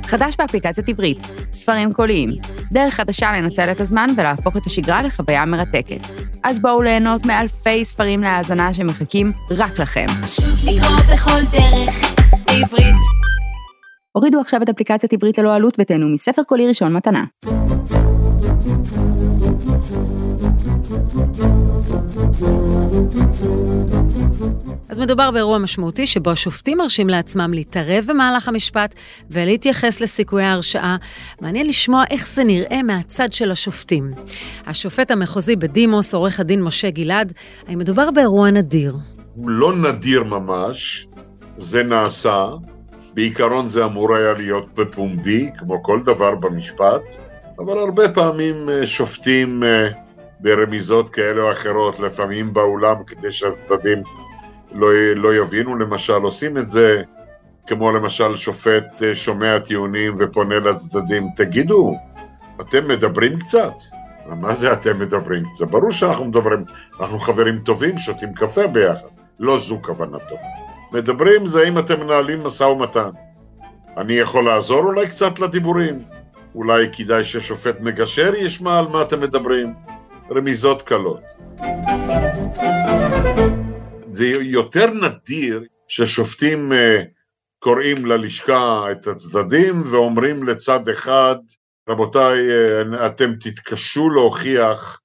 חדש 0.07 0.35
באפליקציית 0.39 0.89
עברית, 0.89 1.17
ספרים 1.51 1.93
קוליים, 1.93 2.29
דרך 2.71 2.93
חדשה 2.93 3.31
לנצל 3.31 3.71
את 3.71 3.81
הזמן 3.81 4.07
ולהפוך 4.17 4.57
את 4.57 4.65
השגרה 4.65 5.01
לחוויה 5.01 5.45
מרתקת. 5.45 5.99
אז 6.43 6.59
בואו 6.59 6.81
ליהנות 6.81 7.25
מאלפי 7.25 7.85
ספרים 7.85 8.21
להאזנה 8.21 8.73
שמחכים 8.73 9.31
רק 9.51 9.79
לכם. 9.79 10.05
הורידו 14.11 14.39
עכשיו 14.39 14.61
את 14.63 14.69
אפליקציית 14.69 15.13
עברית 15.13 15.37
ללא 15.37 15.55
עלות 15.55 15.77
ותהנו 15.79 16.09
מספר 16.09 16.43
קולי 16.43 16.67
ראשון 16.67 16.93
מתנה. 16.93 17.23
אז 24.95 24.99
מדובר 24.99 25.31
באירוע 25.31 25.57
משמעותי 25.57 26.07
שבו 26.07 26.29
השופטים 26.31 26.77
מרשים 26.77 27.09
לעצמם 27.09 27.53
להתערב 27.53 28.05
במהלך 28.07 28.47
המשפט 28.47 28.95
ולהתייחס 29.31 30.01
לסיכויי 30.01 30.45
ההרשעה. 30.45 30.97
מעניין 31.41 31.67
לשמוע 31.67 32.03
איך 32.09 32.27
זה 32.27 32.43
נראה 32.43 32.83
מהצד 32.83 33.31
של 33.31 33.51
השופטים. 33.51 34.13
השופט 34.67 35.11
המחוזי 35.11 35.55
בדימוס, 35.55 36.13
עורך 36.13 36.39
הדין 36.39 36.63
משה 36.63 36.89
גלעד, 36.89 37.33
האם 37.67 37.79
מדובר 37.79 38.11
באירוע 38.11 38.51
נדיר? 38.51 38.95
לא 39.45 39.73
נדיר 39.75 40.23
ממש, 40.23 41.07
זה 41.57 41.83
נעשה. 41.83 42.47
בעיקרון 43.13 43.69
זה 43.69 43.85
אמור 43.85 44.15
היה 44.15 44.33
להיות 44.33 44.73
בפומבי, 44.73 45.49
כמו 45.57 45.83
כל 45.83 45.99
דבר 46.05 46.35
במשפט, 46.35 47.03
אבל 47.59 47.77
הרבה 47.77 48.09
פעמים 48.09 48.69
אה, 48.69 48.85
שופטים 48.85 49.63
אה, 49.63 49.87
ברמיזות 50.39 51.09
כאלה 51.09 51.41
או 51.41 51.51
אחרות, 51.51 51.99
לפעמים 51.99 52.53
באולם, 52.53 52.95
כדי 53.07 53.31
שהצדדים 53.31 54.03
לא, 54.75 54.87
לא 55.15 55.35
יבינו, 55.35 55.75
למשל, 55.75 56.13
עושים 56.13 56.57
את 56.57 56.69
זה 56.69 57.01
כמו 57.67 57.91
למשל 57.91 58.35
שופט 58.35 59.03
אה, 59.03 59.15
שומע 59.15 59.59
טיעונים 59.59 60.17
ופונה 60.19 60.59
לצדדים, 60.59 61.27
תגידו, 61.35 61.95
אתם 62.61 62.87
מדברים 62.87 63.39
קצת? 63.39 63.73
מה 64.25 64.53
זה 64.53 64.73
אתם 64.73 64.99
מדברים 64.99 65.43
קצת? 65.53 65.67
ברור 65.67 65.91
שאנחנו 65.91 66.25
מדברים, 66.25 66.63
אנחנו 66.99 67.19
חברים 67.19 67.59
טובים, 67.59 67.97
שותים 67.97 68.33
קפה 68.33 68.67
ביחד, 68.67 69.07
לא 69.39 69.57
זו 69.57 69.81
כוונתו. 69.81 70.35
מדברים 70.91 71.47
זה 71.47 71.67
אם 71.67 71.79
אתם 71.79 71.99
מנהלים 71.99 72.43
משא 72.43 72.63
ומתן. 72.63 73.09
אני 73.97 74.13
יכול 74.13 74.45
לעזור 74.45 74.79
אולי 74.79 75.07
קצת 75.07 75.39
לדיבורים? 75.39 76.03
אולי 76.55 76.87
כדאי 76.93 77.23
ששופט 77.23 77.79
מגשר 77.81 78.35
ישמע 78.35 78.79
על 78.79 78.87
מה 78.87 79.01
אתם 79.01 79.21
מדברים? 79.21 79.73
רמיזות 80.31 80.81
קלות. 80.81 81.21
זה 84.15 84.25
יותר 84.41 84.85
נדיר 84.93 85.63
ששופטים 85.87 86.73
אה, 86.73 87.01
קוראים 87.59 88.05
ללשכה 88.05 88.91
את 88.91 89.07
הצדדים 89.07 89.81
ואומרים 89.85 90.43
לצד 90.43 90.89
אחד, 90.89 91.35
רבותיי, 91.89 92.39
אה, 92.49 93.05
אתם 93.05 93.35
תתקשו 93.35 94.09
להוכיח 94.09 95.01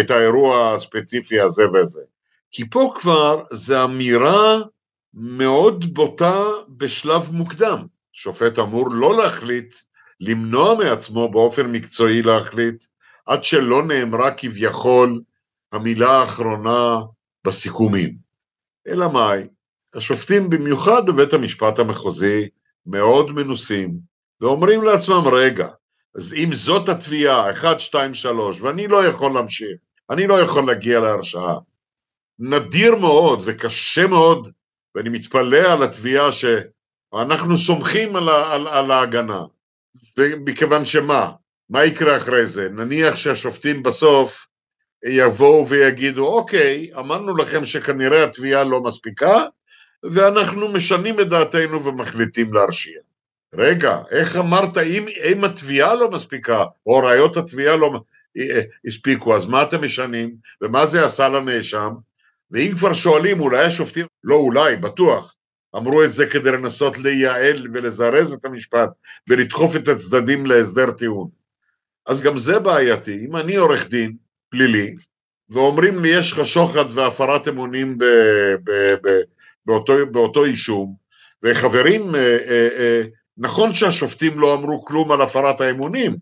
את 0.00 0.10
האירוע 0.10 0.74
הספציפי 0.74 1.40
הזה 1.40 1.62
וזה. 1.70 2.00
כי 2.50 2.70
פה 2.70 2.92
כבר 2.94 3.42
זה 3.52 3.84
אמירה 3.84 4.58
מאוד 5.14 5.94
בוטה 5.94 6.40
בשלב 6.68 7.30
מוקדם. 7.32 7.86
שופט 8.12 8.58
אמור 8.58 8.88
לא 8.90 9.16
להחליט, 9.16 9.74
למנוע 10.20 10.74
מעצמו 10.74 11.28
באופן 11.28 11.72
מקצועי 11.72 12.22
להחליט, 12.22 12.84
עד 13.26 13.44
שלא 13.44 13.82
נאמרה 13.82 14.30
כביכול 14.30 15.20
המילה 15.72 16.10
האחרונה 16.10 17.00
בסיכומים. 17.46 18.25
אלא 18.88 19.12
מאי? 19.12 19.42
השופטים 19.94 20.50
במיוחד 20.50 21.06
בבית 21.06 21.32
המשפט 21.32 21.78
המחוזי 21.78 22.48
מאוד 22.86 23.32
מנוסים, 23.32 23.98
ואומרים 24.40 24.82
לעצמם, 24.82 25.22
רגע, 25.32 25.68
אז 26.14 26.34
אם 26.34 26.48
זאת 26.52 26.88
התביעה, 26.88 27.50
1, 27.50 27.80
2, 27.80 28.14
3, 28.14 28.60
ואני 28.60 28.88
לא 28.88 29.06
יכול 29.06 29.34
להמשיך, 29.34 29.80
אני 30.10 30.26
לא 30.26 30.40
יכול 30.40 30.66
להגיע 30.66 31.00
להרשעה, 31.00 31.54
נדיר 32.38 32.96
מאוד 32.96 33.42
וקשה 33.44 34.06
מאוד, 34.06 34.52
ואני 34.94 35.08
מתפלא 35.08 35.72
על 35.72 35.82
התביעה 35.82 36.30
שאנחנו 36.32 37.58
סומכים 37.58 38.16
על, 38.16 38.28
על, 38.28 38.68
על 38.68 38.90
ההגנה, 38.90 39.42
ומכיוון 40.18 40.86
שמה? 40.86 41.32
מה 41.70 41.84
יקרה 41.84 42.16
אחרי 42.16 42.46
זה? 42.46 42.68
נניח 42.68 43.16
שהשופטים 43.16 43.82
בסוף 43.82 44.46
יבואו 45.08 45.68
ויגידו, 45.68 46.26
אוקיי, 46.26 46.90
אמרנו 46.98 47.36
לכם 47.36 47.64
שכנראה 47.64 48.24
התביעה 48.24 48.64
לא 48.64 48.82
מספיקה, 48.82 49.44
ואנחנו 50.02 50.68
משנים 50.68 51.20
את 51.20 51.28
דעתנו 51.28 51.84
ומחליטים 51.84 52.54
להרשיע. 52.54 53.00
רגע, 53.54 53.98
איך 54.10 54.36
אמרת, 54.36 54.78
אם, 54.78 55.06
אם 55.24 55.44
התביעה 55.44 55.94
לא 55.94 56.10
מספיקה, 56.10 56.64
או 56.86 56.98
ראיות 56.98 57.36
התביעה 57.36 57.76
לא 57.76 58.00
אה, 58.38 58.60
הספיקו, 58.86 59.36
אז 59.36 59.44
מה 59.44 59.62
אתם 59.62 59.84
משנים? 59.84 60.34
ומה 60.62 60.86
זה 60.86 61.04
עשה 61.04 61.28
לנאשם? 61.28 61.90
ואם 62.50 62.72
כבר 62.76 62.92
שואלים, 62.92 63.40
אולי 63.40 63.64
השופטים, 63.64 64.06
לא 64.24 64.34
אולי, 64.34 64.76
בטוח, 64.76 65.34
אמרו 65.76 66.04
את 66.04 66.12
זה 66.12 66.26
כדי 66.26 66.52
לנסות 66.52 66.98
לייעל 66.98 67.66
ולזרז 67.72 68.32
את 68.32 68.44
המשפט 68.44 68.90
ולדחוף 69.28 69.76
את 69.76 69.88
הצדדים 69.88 70.46
להסדר 70.46 70.90
טיעון. 70.90 71.28
אז 72.06 72.22
גם 72.22 72.38
זה 72.38 72.58
בעייתי. 72.58 73.26
אם 73.26 73.36
אני 73.36 73.56
עורך 73.56 73.88
דין, 73.88 74.16
פלילי, 74.48 74.94
ואומרים 75.50 76.02
לי 76.02 76.08
יש 76.08 76.32
לך 76.32 76.46
שוחד 76.46 76.84
והפרת 76.92 77.48
אמונים 77.48 77.98
ב, 77.98 78.04
ב, 78.64 78.70
ב, 79.02 79.20
באותו, 79.66 79.92
באותו 80.10 80.44
אישום, 80.44 80.94
וחברים, 81.42 82.14
אה, 82.14 82.38
אה, 82.48 82.68
אה, 82.78 83.02
נכון 83.38 83.74
שהשופטים 83.74 84.40
לא 84.40 84.54
אמרו 84.54 84.84
כלום 84.84 85.12
על 85.12 85.20
הפרת 85.22 85.60
האמונים, 85.60 86.16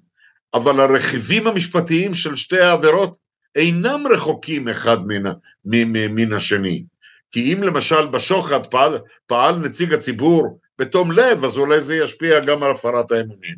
אבל 0.54 0.80
הרכיבים 0.80 1.46
המשפטיים 1.46 2.14
של 2.14 2.36
שתי 2.36 2.60
העבירות 2.60 3.18
אינם 3.56 4.04
רחוקים 4.14 4.68
אחד 4.68 5.06
מן, 5.06 5.22
מן, 5.64 6.14
מן 6.14 6.32
השני. 6.32 6.84
כי 7.30 7.52
אם 7.52 7.62
למשל 7.62 8.06
בשוחד 8.06 8.66
פעל, 8.66 8.98
פעל 9.26 9.56
נציג 9.56 9.94
הציבור 9.94 10.58
בתום 10.78 11.10
לב, 11.12 11.44
אז 11.44 11.58
אולי 11.58 11.80
זה 11.80 11.96
ישפיע 11.96 12.40
גם 12.40 12.62
על 12.62 12.70
הפרת 12.70 13.12
האמונים. 13.12 13.56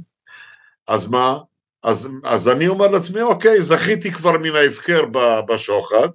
אז 0.88 1.06
מה? 1.06 1.38
אז, 1.86 2.08
אז 2.24 2.48
אני 2.48 2.68
אומר 2.68 2.86
לעצמי, 2.86 3.22
אוקיי, 3.22 3.60
זכיתי 3.60 4.12
כבר 4.12 4.38
מן 4.38 4.56
ההפקר 4.56 5.02
בשוחד, 5.48 6.08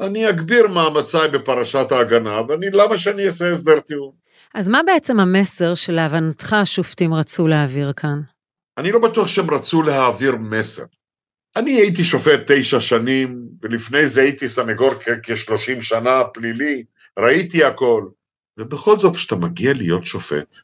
אני 0.00 0.30
אגביר 0.30 0.68
מאמציי 0.68 1.28
בפרשת 1.28 1.92
ההגנה, 1.92 2.40
ואני, 2.40 2.66
למה 2.72 2.96
שאני 2.96 3.26
אעשה 3.26 3.50
הסדר 3.50 3.80
טיעון? 3.80 4.12
אז 4.54 4.68
מה 4.68 4.80
בעצם 4.86 5.20
המסר 5.20 5.74
שלהבנתך 5.74 6.52
השופטים 6.52 7.14
רצו 7.14 7.46
להעביר 7.46 7.92
כאן? 7.96 8.20
אני 8.78 8.92
לא 8.92 8.98
בטוח 8.98 9.28
שהם 9.28 9.50
רצו 9.50 9.82
להעביר 9.82 10.36
מסר. 10.36 10.84
אני 11.56 11.70
הייתי 11.70 12.04
שופט 12.04 12.40
תשע 12.46 12.80
שנים, 12.80 13.48
ולפני 13.62 14.06
זה 14.06 14.20
הייתי 14.20 14.48
סנגור 14.48 14.90
כ-30 15.22 15.80
שנה 15.80 16.24
פלילי, 16.34 16.84
ראיתי 17.18 17.64
הכל. 17.64 18.06
ובכל 18.58 18.98
זאת, 18.98 19.16
כשאתה 19.16 19.36
מגיע 19.36 19.72
להיות 19.74 20.04
שופט, 20.04 20.56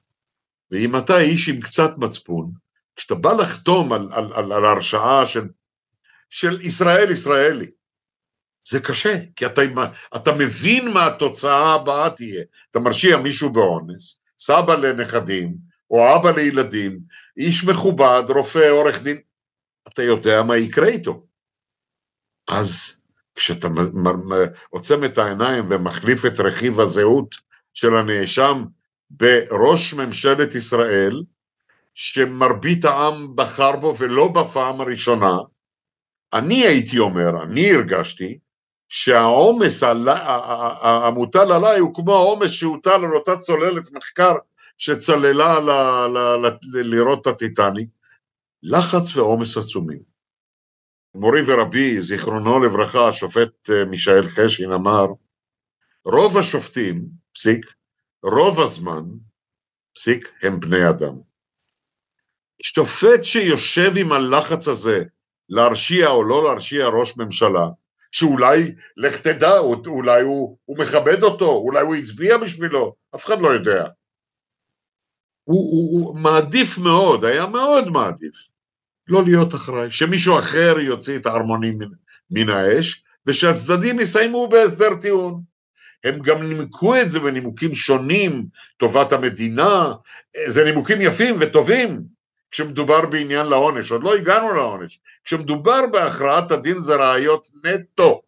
ואם 0.70 0.96
אתה 0.96 1.20
איש 1.20 1.48
עם 1.48 1.60
קצת 1.60 1.98
מצפון, 1.98 2.62
כשאתה 2.96 3.14
בא 3.14 3.32
לחתום 3.32 3.92
על, 3.92 4.08
על, 4.12 4.32
על, 4.32 4.52
על 4.52 4.64
הרשעה 4.64 5.26
של, 5.26 5.48
של 6.30 6.60
ישראל 6.60 7.10
ישראלי, 7.10 7.70
זה 8.68 8.80
קשה, 8.80 9.18
כי 9.36 9.46
אתה, 9.46 9.62
אתה 10.16 10.32
מבין 10.32 10.92
מה 10.92 11.06
התוצאה 11.06 11.74
הבאה 11.74 12.10
תהיה. 12.10 12.44
אתה 12.70 12.80
מרשיע 12.80 13.16
מישהו 13.16 13.52
באונס, 13.52 14.18
סבא 14.38 14.74
לנכדים, 14.74 15.54
או 15.90 16.16
אבא 16.16 16.30
לילדים, 16.30 17.00
איש 17.36 17.64
מכובד, 17.64 18.22
רופא, 18.28 18.68
עורך 18.70 19.02
דין, 19.02 19.20
אתה 19.88 20.02
יודע 20.02 20.42
מה 20.42 20.56
יקרה 20.56 20.88
איתו. 20.88 21.26
אז 22.48 23.02
כשאתה 23.34 23.68
עוצם 24.70 25.04
את 25.04 25.18
העיניים 25.18 25.66
ומחליף 25.70 26.26
את 26.26 26.40
רכיב 26.40 26.80
הזהות 26.80 27.34
של 27.74 27.96
הנאשם 27.96 28.64
בראש 29.10 29.94
ממשלת 29.94 30.54
ישראל, 30.54 31.22
שמרבית 31.94 32.84
העם 32.84 33.36
בחר 33.36 33.76
בו 33.76 33.94
ולא 33.98 34.28
בפעם 34.28 34.80
הראשונה, 34.80 35.36
אני 36.32 36.66
הייתי 36.66 36.98
אומר, 36.98 37.42
אני 37.42 37.72
הרגשתי, 37.74 38.38
שהעומס 38.88 39.82
המוטל 40.82 41.52
עליי 41.52 41.78
הוא 41.78 41.94
כמו 41.94 42.14
העומס 42.14 42.50
שהוטל 42.50 43.04
על 43.04 43.14
אותה 43.14 43.36
צוללת 43.36 43.92
מחקר 43.92 44.34
שצללה 44.78 45.60
ל, 45.60 45.70
ל, 46.10 46.46
ל, 46.46 46.50
לראות 46.74 47.20
את 47.22 47.26
הטיטניק, 47.26 47.88
לחץ 48.62 49.16
ועומס 49.16 49.56
עצומים. 49.56 50.02
מורי 51.14 51.40
ורבי, 51.46 52.00
זיכרונו 52.00 52.60
לברכה, 52.60 53.08
השופט 53.08 53.70
אה, 53.70 53.84
מישאל 53.84 54.28
חשין 54.28 54.72
אמר, 54.72 55.06
רוב 56.04 56.38
השופטים, 56.38 57.04
פסיק, 57.34 57.66
רוב 58.22 58.60
הזמן, 58.60 59.04
פסיק, 59.94 60.32
הם 60.42 60.60
בני 60.60 60.88
אדם. 60.90 61.31
שופט 62.62 63.24
שיושב 63.24 63.92
עם 63.96 64.12
הלחץ 64.12 64.68
הזה 64.68 65.02
להרשיע 65.48 66.08
או 66.08 66.24
לא 66.24 66.44
להרשיע 66.44 66.86
ראש 66.88 67.16
ממשלה, 67.16 67.66
שאולי, 68.12 68.74
לך 68.96 69.20
תדע, 69.20 69.58
אולי 69.58 70.22
הוא, 70.22 70.56
הוא 70.64 70.78
מכבד 70.78 71.22
אותו, 71.22 71.50
אולי 71.50 71.80
הוא 71.80 71.94
הצביע 71.94 72.38
בשבילו, 72.38 72.94
אף 73.14 73.24
אחד 73.24 73.40
לא 73.40 73.48
יודע. 73.48 73.86
הוא, 75.44 75.70
הוא, 75.72 76.06
הוא 76.06 76.18
מעדיף 76.18 76.78
מאוד, 76.78 77.24
היה 77.24 77.46
מאוד 77.46 77.88
מעדיף, 77.88 78.34
לא 79.08 79.24
להיות 79.24 79.54
אחראי, 79.54 79.90
שמישהו 79.90 80.38
אחר 80.38 80.78
יוציא 80.78 81.16
את 81.16 81.26
הערמונים 81.26 81.78
מן, 81.78 81.88
מן 82.30 82.48
האש, 82.48 83.04
ושהצדדים 83.26 84.00
יסיימו 84.00 84.48
בהסדר 84.48 84.94
טיעון. 85.00 85.42
הם 86.04 86.18
גם 86.18 86.42
נימקו 86.42 86.96
את 86.96 87.10
זה 87.10 87.20
בנימוקים 87.20 87.74
שונים, 87.74 88.46
טובת 88.76 89.12
המדינה, 89.12 89.92
זה 90.46 90.64
נימוקים 90.64 91.00
יפים 91.00 91.36
וטובים, 91.40 92.02
כשמדובר 92.52 93.06
בעניין 93.06 93.46
לעונש, 93.46 93.90
עוד 93.90 94.02
לא 94.02 94.14
הגענו 94.14 94.54
לעונש, 94.54 95.00
כשמדובר 95.24 95.86
בהכרעת 95.92 96.50
הדין 96.50 96.78
זה 96.78 96.94
ראיות 96.96 97.48
נטו. 97.64 98.22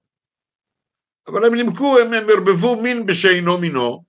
אבל 1.29 1.45
הם 1.45 1.55
נימקו, 1.55 1.99
הם, 1.99 2.13
הם 2.13 2.31
ערבבו 2.31 2.83
מין 2.83 3.07
בשאינו 3.07 3.59
מינו, 3.59 4.05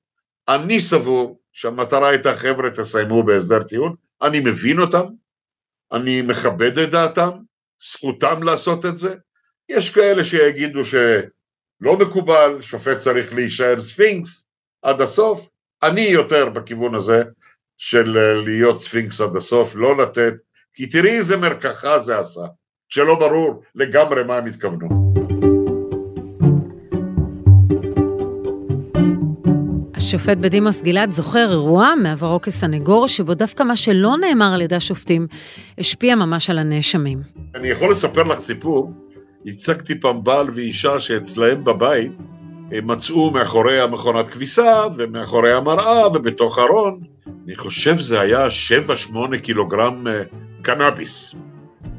אני 0.47 0.79
סבור 0.79 1.39
שהמטרה 1.51 2.09
הייתה 2.09 2.33
חבר'ה 2.33 2.69
תסיימו 2.69 3.23
בהסדר 3.23 3.63
טיעון, 3.63 3.95
אני 4.21 4.39
מבין 4.39 4.79
אותם, 4.79 5.05
אני 5.91 6.21
מכבד 6.21 6.77
את 6.77 6.89
דעתם, 6.89 7.29
זכותם 7.79 8.43
לעשות 8.43 8.85
את 8.85 8.97
זה, 8.97 9.15
יש 9.69 9.93
כאלה 9.93 10.23
שיגידו 10.23 10.85
שלא 10.85 11.97
מקובל, 11.99 12.61
שופט 12.61 12.97
צריך 12.97 13.33
להישאר 13.33 13.79
ספינקס 13.79 14.45
עד 14.81 15.01
הסוף, 15.01 15.49
אני 15.83 16.01
יותר 16.01 16.49
בכיוון 16.49 16.95
הזה, 16.95 17.23
של 17.77 18.17
אה, 18.17 18.41
להיות 18.41 18.79
ספינקס 18.79 19.21
עד 19.21 19.35
הסוף, 19.35 19.75
לא 19.75 19.97
לתת, 19.97 20.33
כי 20.73 20.87
תראי 20.87 21.11
איזה 21.11 21.37
מרקחה 21.37 21.99
זה 21.99 22.19
עשה, 22.19 22.41
שלא 22.89 23.19
ברור 23.19 23.61
לגמרי 23.75 24.23
מה 24.23 24.37
הם 24.37 24.45
התכוונו. 24.45 25.15
השופט 29.95 30.37
בדימוס 30.37 30.81
גלעד 30.81 31.11
זוכר 31.11 31.51
אירוע 31.51 31.93
מעברו 32.03 32.41
כסנגור, 32.41 33.07
שבו 33.07 33.33
דווקא 33.33 33.63
מה 33.63 33.75
שלא 33.75 34.17
נאמר 34.17 34.53
על 34.53 34.61
ידי 34.61 34.75
השופטים, 34.75 35.27
השפיע 35.77 36.15
ממש 36.15 36.49
על 36.49 36.59
הנאשמים. 36.59 37.21
אני 37.55 37.67
יכול 37.67 37.91
לספר 37.91 38.23
לך 38.23 38.39
סיפור, 38.39 38.91
הצגתי 39.45 39.99
פעם 39.99 40.23
בעל 40.23 40.47
ואישה 40.55 40.99
שאצלהם 40.99 41.63
בבית 41.63 42.25
מצאו 42.83 43.31
מאחורי 43.31 43.79
המכונת 43.79 44.29
כביסה 44.29 44.83
ומאחורי 44.97 45.53
המראה 45.53 46.07
ובתוך 46.07 46.59
ארון 46.59 47.14
אני 47.27 47.55
חושב 47.55 47.97
זה 47.97 48.19
היה 48.19 48.47
7-8 49.13 49.37
קילוגרם 49.37 50.07
אה, 50.07 50.21
קנאביס. 50.61 51.35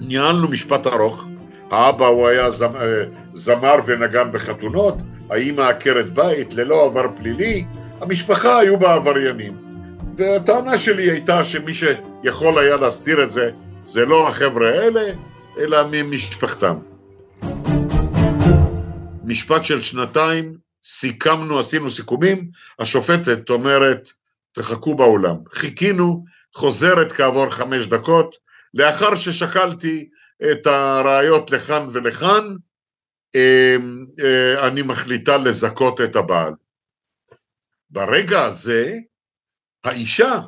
ניהלנו 0.01 0.49
משפט 0.49 0.87
ארוך, 0.87 1.29
האבא 1.71 2.07
הוא 2.07 2.29
היה 2.29 2.45
אה, 2.45 3.05
זמר 3.35 3.75
ונגן 3.87 4.33
בחתונות, 4.33 4.95
האמא 5.31 5.63
עקרת 5.63 6.15
בית, 6.15 6.55
ללא 6.55 6.85
עבר 6.85 7.07
פלילי, 7.17 7.65
המשפחה 8.01 8.59
היו 8.59 8.79
בה 8.79 8.95
עבריינים. 8.95 9.57
והטענה 10.17 10.79
שלי 10.79 11.11
הייתה 11.11 11.45
שמי 11.45 11.73
שיכול 11.75 12.59
היה 12.59 12.77
להסתיר 12.77 13.23
את 13.23 13.31
זה, 13.31 13.51
זה 13.85 14.07
לא 14.07 14.29
החבר'ה 14.29 14.71
האלה, 14.71 15.13
אלא 15.59 15.79
ממשפחתם. 15.93 16.77
משפט 19.25 19.65
של 19.65 19.83
שנתיים, 19.83 20.55
סיכמנו, 20.85 21.59
עשינו 21.59 21.91
סיכומים, 21.91 22.49
השופטת 22.79 23.51
אומרת, 23.51 24.09
תחכו 24.57 24.95
באולם. 24.95 25.37
חיכינו, 25.53 26.25
חוזרת 26.55 27.13
כעבור 27.13 27.51
חמש 27.51 27.87
דקות, 27.87 28.37
לאחר 28.75 29.15
ששקלתי 29.15 30.09
את 30.53 30.67
הראיות 30.67 31.51
לכאן 31.51 31.87
ולכאן, 31.93 32.57
אמ, 33.35 34.07
אה, 34.25 34.69
אני 34.69 34.83
מחליטה 34.83 35.37
לזכות 35.37 36.01
את 36.01 36.17
הבעל. 36.17 36.53
ברגע 37.91 38.43
הזה, 38.43 38.93
האישה, 39.85 40.41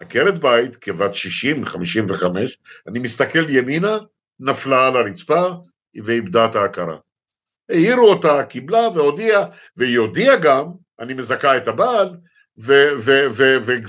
עקרת 0.00 0.38
בית, 0.38 0.76
כבת 0.76 1.10
60-55, 1.14 2.58
אני 2.86 2.98
מסתכל 2.98 3.50
ימינה, 3.50 3.98
נפלה 4.40 4.86
על 4.86 4.96
הרצפה 4.96 5.50
ואיבדה 6.04 6.46
את 6.46 6.54
ההכרה. 6.54 6.96
העירו 7.70 8.10
אותה, 8.10 8.44
קיבלה 8.44 8.88
והודיעה, 8.94 9.44
והיא 9.76 9.98
הודיעה 9.98 10.36
גם, 10.36 10.64
אני 11.00 11.14
מזכה 11.14 11.56
את 11.56 11.68
הבעל, 11.68 12.16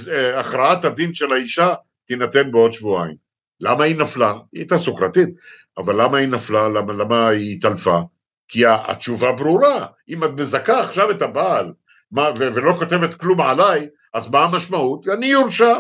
והכרעת 0.08 0.86
הדין 0.86 1.14
של 1.14 1.34
האישה 1.34 1.74
תינתן 2.08 2.52
בעוד 2.52 2.74
שבועיים. 2.74 3.16
למה 3.62 3.84
היא 3.84 3.96
נפלה? 3.96 4.32
היא 4.32 4.62
הייתה 4.62 4.78
סוכרתית, 4.78 5.30
אבל 5.78 6.02
למה 6.02 6.18
היא 6.18 6.28
נפלה? 6.28 6.70
למה, 6.70 6.94
למה 6.94 7.28
היא 7.28 7.56
התעלפה? 7.56 8.00
כי 8.48 8.66
התשובה 8.66 9.32
ברורה, 9.32 9.86
אם 10.10 10.24
את 10.24 10.30
מזכה 10.30 10.82
עכשיו 10.82 11.12
את 11.12 11.22
הבעל 11.22 11.72
מה, 12.12 12.30
ולא 12.38 12.74
כותבת 12.74 13.14
כלום 13.14 13.42
עליי, 13.42 13.88
אז 14.14 14.32
מה 14.32 14.44
המשמעות? 14.44 15.08
אני 15.08 15.26
יורשע. 15.26 15.74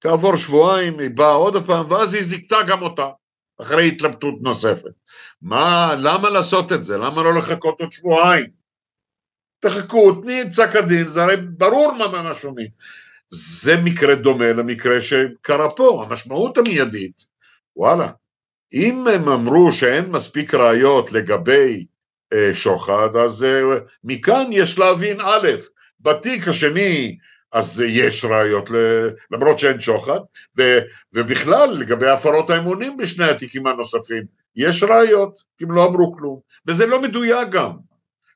כעבור 0.00 0.36
שבועיים 0.36 0.98
היא 0.98 1.10
באה 1.14 1.32
עוד 1.32 1.66
פעם, 1.66 1.90
ואז 1.90 2.14
היא 2.14 2.22
זיכתה 2.22 2.56
גם 2.68 2.82
אותה, 2.82 3.08
אחרי 3.60 3.88
התלבטות 3.88 4.34
נוספת. 4.40 4.90
מה, 5.42 5.94
למה 5.98 6.30
לעשות 6.30 6.72
את 6.72 6.84
זה? 6.84 6.98
למה 6.98 7.22
לא 7.22 7.34
לחכות 7.34 7.80
עוד 7.80 7.92
שבועיים? 7.92 8.57
תחכו, 9.60 10.12
תני 10.12 10.42
את 10.42 10.46
פסק 10.52 10.76
הדין, 10.76 11.08
זה 11.08 11.22
הרי 11.22 11.36
ברור 11.36 11.92
מה 11.98 12.22
מה 12.22 12.34
שומעים. 12.34 12.68
זה 13.30 13.76
מקרה 13.84 14.14
דומה 14.14 14.52
למקרה 14.52 15.00
שקרה 15.00 15.70
פה, 15.70 16.04
המשמעות 16.06 16.58
המיידית, 16.58 17.24
וואלה, 17.76 18.10
אם 18.72 19.04
הם 19.14 19.28
אמרו 19.28 19.72
שאין 19.72 20.10
מספיק 20.10 20.54
ראיות 20.54 21.12
לגבי 21.12 21.86
אה, 22.32 22.50
שוחד, 22.54 23.16
אז 23.16 23.44
אה, 23.44 23.78
מכאן 24.04 24.44
יש 24.52 24.78
להבין 24.78 25.20
א', 25.20 25.48
בתיק 26.00 26.48
השני 26.48 27.16
אז 27.52 27.84
יש 27.86 28.24
ראיות, 28.24 28.70
למרות 29.30 29.58
שאין 29.58 29.80
שוחד, 29.80 30.20
ו, 30.58 30.62
ובכלל 31.12 31.70
לגבי 31.70 32.08
הפרות 32.08 32.50
האמונים 32.50 32.96
בשני 32.96 33.24
התיקים 33.24 33.66
הנוספים, 33.66 34.22
יש 34.56 34.82
ראיות, 34.82 35.38
כי 35.58 35.64
הם 35.64 35.72
לא 35.72 35.86
אמרו 35.86 36.12
כלום, 36.12 36.40
וזה 36.66 36.86
לא 36.86 37.02
מדויק 37.02 37.48
גם. 37.48 37.87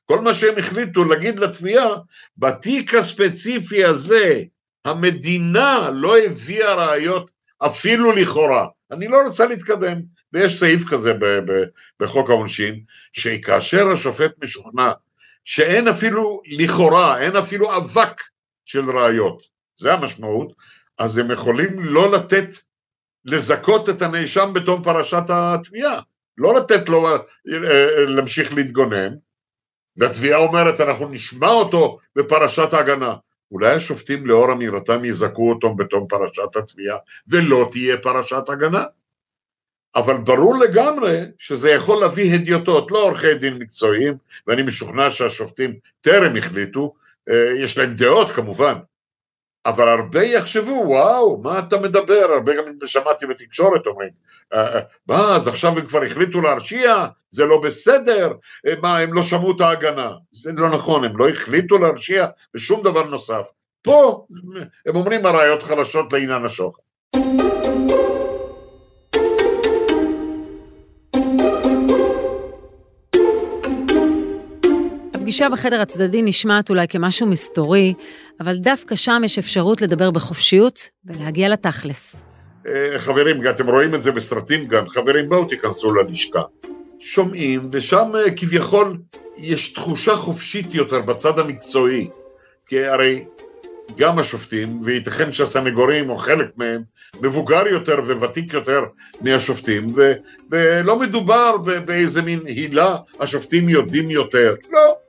כל 0.03 0.21
מה 0.21 0.33
שהם 0.33 0.57
החליטו 0.57 1.03
להגיד 1.05 1.39
לתביעה, 1.39 1.89
בתיק 2.37 2.93
הספציפי 2.93 3.85
הזה, 3.85 4.41
המדינה 4.85 5.89
לא 5.93 6.17
הביאה 6.17 6.73
ראיות 6.73 7.31
אפילו 7.65 8.11
לכאורה. 8.11 8.67
אני 8.91 9.07
לא 9.07 9.21
רוצה 9.25 9.45
להתקדם, 9.45 10.01
ויש 10.33 10.59
סעיף 10.59 10.83
כזה 10.89 11.13
ב- 11.13 11.51
ב- 11.51 11.65
בחוק 11.99 12.29
העונשין, 12.29 12.83
שכאשר 13.11 13.91
השופט 13.91 14.31
משוכנע 14.43 14.91
שאין 15.43 15.87
אפילו 15.87 16.41
לכאורה, 16.45 17.19
אין 17.19 17.35
אפילו 17.35 17.77
אבק 17.77 18.21
של 18.65 18.89
ראיות, 18.89 19.43
זה 19.77 19.93
המשמעות, 19.93 20.53
אז 20.97 21.17
הם 21.17 21.31
יכולים 21.31 21.83
לא 21.83 22.11
לתת, 22.11 22.47
לזכות 23.25 23.89
את 23.89 24.01
הנאשם 24.01 24.53
בתום 24.53 24.83
פרשת 24.83 25.23
התביעה, 25.29 25.99
לא 26.37 26.55
לתת 26.55 26.89
לו 26.89 27.07
אה, 27.07 27.17
אה, 27.53 28.05
להמשיך 28.07 28.53
להתגונן, 28.53 29.13
והתביעה 29.97 30.39
אומרת 30.39 30.81
אנחנו 30.81 31.09
נשמע 31.09 31.47
אותו 31.47 31.99
בפרשת 32.15 32.73
ההגנה, 32.73 33.15
אולי 33.51 33.71
השופטים 33.71 34.25
לאור 34.25 34.51
אמירתם 34.51 35.05
יזכו 35.05 35.49
אותו 35.49 35.75
בתום 35.75 36.07
פרשת 36.07 36.55
התביעה, 36.55 36.97
ולא 37.27 37.67
תהיה 37.71 37.97
פרשת 37.97 38.49
הגנה. 38.49 38.83
אבל 39.95 40.17
ברור 40.17 40.55
לגמרי 40.57 41.19
שזה 41.37 41.71
יכול 41.71 42.01
להביא 42.01 42.33
הדיוטות, 42.33 42.91
לא 42.91 43.03
עורכי 43.03 43.33
דין 43.33 43.57
מקצועיים, 43.57 44.13
ואני 44.47 44.63
משוכנע 44.63 45.09
שהשופטים 45.09 45.75
טרם 46.01 46.35
החליטו, 46.35 46.93
אה, 47.29 47.53
יש 47.57 47.77
להם 47.77 47.93
דעות 47.93 48.31
כמובן, 48.31 48.73
אבל 49.65 49.87
הרבה 49.87 50.23
יחשבו, 50.23 50.83
וואו, 50.87 51.41
מה 51.41 51.59
אתה 51.59 51.77
מדבר? 51.77 52.27
הרבה 52.35 52.53
גם 52.55 52.63
שמעתי 52.85 53.25
בתקשורת 53.25 53.87
אומרים, 53.87 54.09
אה, 54.53 54.75
אה, 54.75 54.79
מה, 55.07 55.35
אז 55.35 55.47
עכשיו 55.47 55.77
הם 55.79 55.87
כבר 55.87 56.03
החליטו 56.03 56.41
להרשיע? 56.41 57.05
זה 57.29 57.45
לא 57.45 57.61
בסדר? 57.61 58.31
מה, 58.81 58.99
הם 58.99 59.13
לא 59.13 59.21
שמעו 59.21 59.51
את 59.51 59.61
ההגנה? 59.61 60.11
זה 60.31 60.51
לא 60.55 60.69
נכון, 60.69 61.03
הם 61.03 61.17
לא 61.17 61.29
החליטו 61.29 61.77
להרשיע 61.77 62.25
ושום 62.55 62.83
דבר 62.83 63.03
נוסף. 63.03 63.47
פה 63.81 64.25
הם 64.85 64.95
אומרים 64.95 65.25
הראיות 65.25 65.63
חלשות 65.63 66.13
לעניין 66.13 66.45
השוחד. 66.45 66.83
הפגישה 75.33 75.49
בחדר 75.49 75.81
הצדדי 75.81 76.21
נשמעת 76.21 76.69
אולי 76.69 76.87
כמשהו 76.87 77.27
מסתורי, 77.27 77.93
אבל 78.39 78.57
דווקא 78.57 78.95
שם 78.95 79.21
יש 79.25 79.37
אפשרות 79.39 79.81
לדבר 79.81 80.11
בחופשיות 80.11 80.89
ולהגיע 81.05 81.49
לתכלס. 81.49 82.15
אה, 82.67 82.93
חברים, 82.97 83.41
אתם 83.49 83.69
רואים 83.69 83.95
את 83.95 84.01
זה 84.01 84.11
בסרטים 84.11 84.67
גם, 84.67 84.87
חברים 84.87 85.29
בואו 85.29 85.45
תיכנסו 85.45 85.93
ללשכה. 85.93 86.41
שומעים, 86.99 87.69
ושם 87.71 88.11
אה, 88.15 88.31
כביכול 88.31 88.97
יש 89.37 89.73
תחושה 89.73 90.15
חופשית 90.15 90.75
יותר 90.75 91.01
בצד 91.01 91.39
המקצועי. 91.39 92.07
כי 92.65 92.85
הרי 92.85 93.25
גם 93.97 94.19
השופטים, 94.19 94.81
וייתכן 94.83 95.31
שהסנגורים, 95.31 96.09
או 96.09 96.17
חלק 96.17 96.49
מהם, 96.57 96.81
מבוגר 97.21 97.67
יותר 97.67 97.99
וותיק 98.19 98.53
יותר 98.53 98.83
מהשופטים, 99.21 99.91
ו, 99.95 100.13
ולא 100.51 100.99
מדובר 100.99 101.57
באיזה 101.57 102.21
מין 102.21 102.39
הילה, 102.45 102.95
השופטים 103.19 103.69
יודעים 103.69 104.09
יותר. 104.09 104.55
לא. 104.71 105.02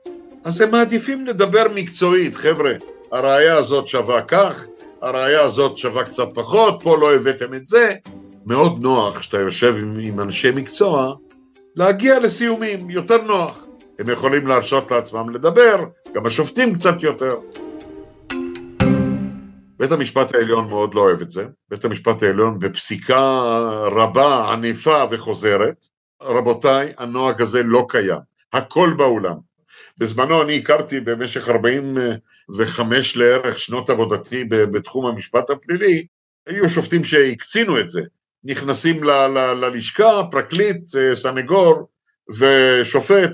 אז 0.45 0.61
הם 0.61 0.71
מעדיפים 0.71 1.25
לדבר 1.25 1.63
מקצועית, 1.75 2.35
חבר'ה, 2.35 2.71
הראייה 3.11 3.57
הזאת 3.57 3.87
שווה 3.87 4.21
כך, 4.21 4.65
הראייה 5.01 5.41
הזאת 5.41 5.77
שווה 5.77 6.03
קצת 6.03 6.27
פחות, 6.33 6.79
פה 6.83 6.97
לא 6.97 7.13
הבאתם 7.13 7.53
את 7.53 7.67
זה. 7.67 7.93
מאוד 8.45 8.81
נוח 8.81 9.17
כשאתה 9.17 9.39
יושב 9.39 9.75
עם, 9.75 9.95
עם 9.99 10.19
אנשי 10.19 10.51
מקצוע, 10.51 11.15
להגיע 11.75 12.19
לסיומים, 12.19 12.89
יותר 12.89 13.23
נוח. 13.23 13.65
הם 13.99 14.09
יכולים 14.09 14.47
להרשות 14.47 14.91
לעצמם 14.91 15.29
לדבר, 15.29 15.83
גם 16.15 16.25
השופטים 16.25 16.73
קצת 16.73 17.03
יותר. 17.03 17.35
בית 19.79 19.91
המשפט 19.91 20.35
העליון 20.35 20.69
מאוד 20.69 20.95
לא 20.95 21.01
אוהב 21.01 21.21
את 21.21 21.31
זה. 21.31 21.45
בית 21.69 21.85
המשפט 21.85 22.23
העליון 22.23 22.59
בפסיקה 22.59 23.41
רבה, 23.85 24.53
ענפה 24.53 25.03
וחוזרת. 25.11 25.85
רבותיי, 26.21 26.93
הנוהג 26.97 27.41
הזה 27.41 27.63
לא 27.63 27.85
קיים. 27.89 28.19
הכל 28.53 28.89
בעולם. 28.97 29.54
בזמנו 29.97 30.43
אני 30.43 30.57
הכרתי 30.57 30.99
במשך 30.99 31.49
45 31.49 33.17
לערך 33.17 33.57
שנות 33.59 33.89
עבודתי 33.89 34.43
בתחום 34.49 35.05
המשפט 35.05 35.49
הפלילי, 35.49 36.05
היו 36.47 36.69
שופטים 36.69 37.03
שהקצינו 37.03 37.79
את 37.79 37.89
זה. 37.89 38.01
נכנסים 38.43 39.03
ל- 39.03 39.09
ל- 39.27 39.53
ללשכה, 39.65 40.21
פרקליט, 40.31 40.77
סנגור 41.13 41.89
ושופט, 42.29 43.31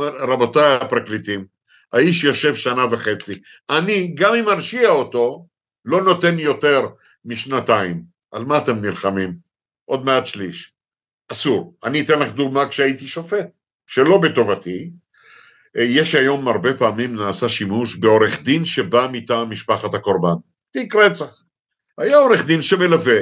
רבותיי 0.00 0.74
הפרקליטים, 0.74 1.44
האיש 1.92 2.24
יושב 2.24 2.54
שנה 2.54 2.84
וחצי. 2.90 3.40
אני, 3.70 4.12
גם 4.14 4.34
אם 4.34 4.48
ארשיע 4.48 4.88
אותו, 4.88 5.46
לא 5.84 6.02
נותן 6.02 6.38
יותר 6.38 6.80
משנתיים. 7.24 8.02
על 8.32 8.44
מה 8.44 8.58
אתם 8.58 8.76
נלחמים? 8.80 9.34
עוד 9.84 10.04
מעט 10.04 10.26
שליש. 10.26 10.72
אסור. 11.32 11.74
אני 11.84 12.00
אתן 12.00 12.18
לך 12.18 12.32
דוגמה 12.32 12.68
כשהייתי 12.68 13.06
שופט, 13.06 13.56
שלא 13.86 14.18
בטובתי. 14.18 14.90
אה, 15.76 15.82
יש 15.82 16.14
היום 16.14 16.48
הרבה 16.48 16.74
פעמים 16.74 17.16
נעשה 17.16 17.48
שימוש 17.48 17.96
בעורך 17.96 18.42
דין 18.42 18.64
שבא 18.64 19.08
מטעם 19.12 19.50
משפחת 19.50 19.94
הקורבן. 19.94 20.34
תיק 20.72 20.96
רצח. 20.96 21.42
היה 21.98 22.16
עורך 22.16 22.46
דין 22.46 22.62
שמלווה, 22.62 23.20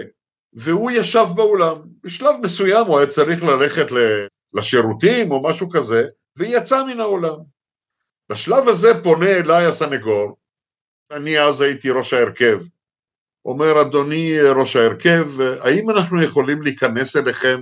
והוא 0.53 0.91
ישב 0.91 1.27
באולם. 1.37 1.77
בשלב 2.05 2.35
מסוים 2.43 2.87
הוא 2.87 2.99
היה 2.99 3.07
צריך 3.07 3.43
ללכת 3.43 3.87
לשירותים 4.55 5.31
או 5.31 5.43
משהו 5.43 5.71
כזה, 5.71 6.07
ויצא 6.37 6.85
מן 6.85 7.01
האולם. 7.01 7.37
בשלב 8.31 8.69
הזה 8.69 9.03
פונה 9.03 9.31
אליי 9.31 9.67
הסנגור, 9.67 10.37
אני 11.11 11.41
אז 11.41 11.61
הייתי 11.61 11.91
ראש 11.91 12.13
ההרכב. 12.13 12.61
אומר, 13.45 13.81
אדוני 13.81 14.41
ראש 14.41 14.77
ההרכב, 14.77 15.41
האם 15.41 15.91
אנחנו 15.91 16.23
יכולים 16.23 16.63
להיכנס 16.63 17.17
אליכם 17.17 17.61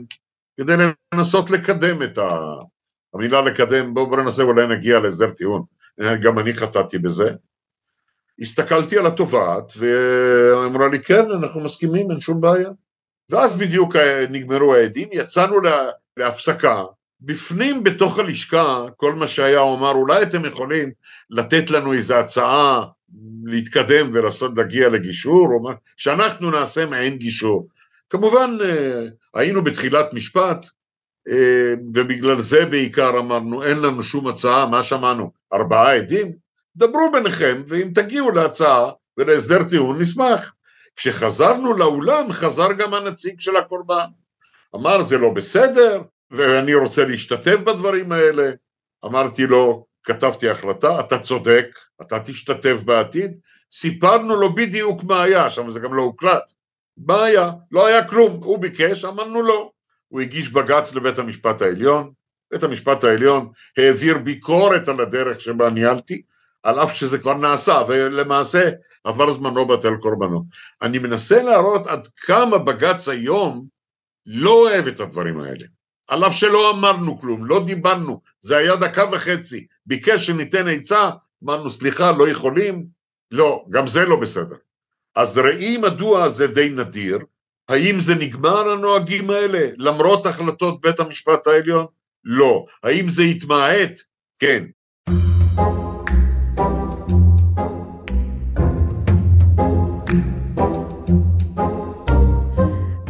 כדי 0.57 0.73
לנסות 1.15 1.51
לקדם 1.51 2.03
את 2.03 2.19
ה... 2.19 2.39
המילה 3.15 3.41
לקדם, 3.41 3.95
בואו 3.95 4.07
בוא 4.07 4.17
ננסה, 4.17 4.43
אולי 4.43 4.67
נגיע 4.77 5.01
להסדר 5.01 5.31
טיעון. 5.31 5.63
גם 6.23 6.39
אני 6.39 6.55
חטאתי 6.55 6.99
בזה. 6.99 7.31
הסתכלתי 8.41 8.99
על 8.99 9.07
התובעת, 9.07 9.73
ואמרה 9.79 10.89
לי, 10.89 11.03
כן, 11.03 11.31
אנחנו 11.31 11.61
מסכימים, 11.61 12.11
אין 12.11 12.21
שום 12.21 12.41
בעיה. 12.41 12.71
ואז 13.31 13.57
בדיוק 13.57 13.97
נגמרו 14.31 14.75
העדים, 14.75 15.09
יצאנו 15.13 15.57
להפסקה. 16.17 16.85
בפנים, 17.21 17.85
בתוך 17.85 18.19
הלשכה, 18.19 18.87
כל 18.97 19.15
מה 19.15 19.27
שהיה, 19.27 19.61
הוא 19.61 19.77
אמר, 19.77 19.91
אולי 19.91 20.23
אתם 20.23 20.45
יכולים 20.45 20.91
לתת 21.31 21.71
לנו 21.71 21.93
איזו 21.93 22.15
הצעה 22.15 22.85
להתקדם 23.45 24.11
ולעשות, 24.13 24.53
להגיע 24.57 24.89
לגישור, 24.89 25.49
או 25.53 25.63
מה, 25.63 25.75
שאנחנו 25.97 26.51
נעשה 26.51 26.87
מעין 26.87 27.17
גישור. 27.17 27.69
כמובן, 28.11 28.51
אה, 28.65 29.07
היינו 29.35 29.65
בתחילת 29.65 30.13
משפט, 30.13 30.57
אה, 30.65 30.69
ובגלל 31.95 32.41
זה 32.41 32.67
בעיקר 32.67 33.19
אמרנו, 33.19 33.63
אין 33.63 33.81
לנו 33.81 34.03
שום 34.03 34.27
הצעה, 34.27 34.67
מה 34.67 34.83
שמענו? 34.83 35.31
ארבעה 35.53 35.97
עדים? 35.97 36.33
דברו 36.77 37.13
ביניכם, 37.13 37.63
ואם 37.69 37.91
תגיעו 37.95 38.31
להצעה 38.31 38.91
ולהסדר 39.19 39.65
טיעון, 39.69 39.99
נשמח. 40.01 40.53
כשחזרנו 40.97 41.75
לאולם, 41.75 42.33
חזר 42.33 42.73
גם 42.73 42.95
הנציג 42.95 43.41
של 43.41 43.57
הקורבן. 43.57 44.07
אמר, 44.77 45.01
זה 45.01 45.19
לא 45.19 45.31
בסדר, 45.31 46.03
ואני 46.31 46.75
רוצה 46.75 47.05
להשתתף 47.05 47.61
בדברים 47.61 48.13
האלה. 48.13 48.51
אמרתי 49.05 49.47
לו, 49.47 49.87
כתבתי 50.03 50.51
החלטה, 50.51 51.01
אתה 51.01 51.19
צודק, 51.19 51.67
אתה 52.03 52.21
תשתתף 52.21 52.81
בעתיד, 52.85 53.39
סיפרנו 53.73 54.37
לו 54.37 54.55
בדיוק 54.55 55.05
מה 55.05 55.23
היה, 55.23 55.51
שם 55.51 55.71
זה 55.71 55.81
גם 55.81 55.95
לא 55.95 56.03
הוקלט. 56.03 56.53
מה 56.97 57.25
היה? 57.25 57.51
לא 57.71 57.87
היה 57.87 58.09
כלום, 58.09 58.41
הוא 58.45 58.59
ביקש, 58.59 59.05
אמרנו 59.05 59.43
לא. 59.43 59.71
הוא 60.09 60.21
הגיש 60.21 60.53
בג"ץ 60.53 60.95
לבית 60.95 61.19
המשפט 61.19 61.63
העליון, 61.63 62.13
בית 62.51 62.63
המשפט 62.63 63.05
העליון 63.05 63.49
העביר 63.77 64.19
ביקורת 64.19 64.89
על 64.89 65.01
הדרך 65.01 65.41
שבה 65.41 65.71
ניהלתי, 65.71 66.23
על 66.63 66.83
אף 66.83 66.95
שזה 66.95 67.19
כבר 67.19 67.35
נעשה, 67.35 67.83
ולמעשה 67.89 68.71
עבר 69.05 69.33
זמנו 69.33 69.69
בטל 69.69 69.97
קורבנו. 70.01 70.45
אני 70.83 70.99
מנסה 70.99 71.43
להראות 71.43 71.87
עד 71.87 72.07
כמה 72.17 72.59
בג"ץ 72.59 73.09
היום 73.09 73.67
לא 74.27 74.51
אוהב 74.51 74.87
את 74.87 75.01
הדברים 75.01 75.41
האלה. 75.41 75.65
על 76.09 76.27
אף 76.27 76.35
שלא 76.35 76.71
אמרנו 76.71 77.19
כלום, 77.19 77.47
לא 77.47 77.65
דיברנו, 77.65 78.21
זה 78.41 78.57
היה 78.57 78.77
דקה 78.77 79.05
וחצי, 79.13 79.67
ביקש 79.87 80.27
שניתן 80.27 80.69
עצה, 80.69 81.11
אמרנו 81.45 81.71
סליחה, 81.71 82.13
לא 82.13 82.29
יכולים, 82.29 82.87
לא, 83.31 83.65
גם 83.71 83.87
זה 83.87 84.07
לא 84.07 84.17
בסדר. 84.21 84.57
אז 85.15 85.39
ראי 85.39 85.77
מדוע 85.77 86.29
זה 86.29 86.47
די 86.47 86.69
נדיר, 86.69 87.19
האם 87.69 88.01
זה 88.01 88.15
נגמר 88.15 88.69
הנוהגים 88.69 89.31
האלה, 89.31 89.69
למרות 89.79 90.27
החלטות 90.27 90.81
בית 90.81 91.01
המשפט 91.01 91.47
העליון? 91.47 91.87
לא. 92.25 92.65
האם 92.85 93.09
זה 93.09 93.23
התמעט? 93.23 94.01
כן. 94.41 94.65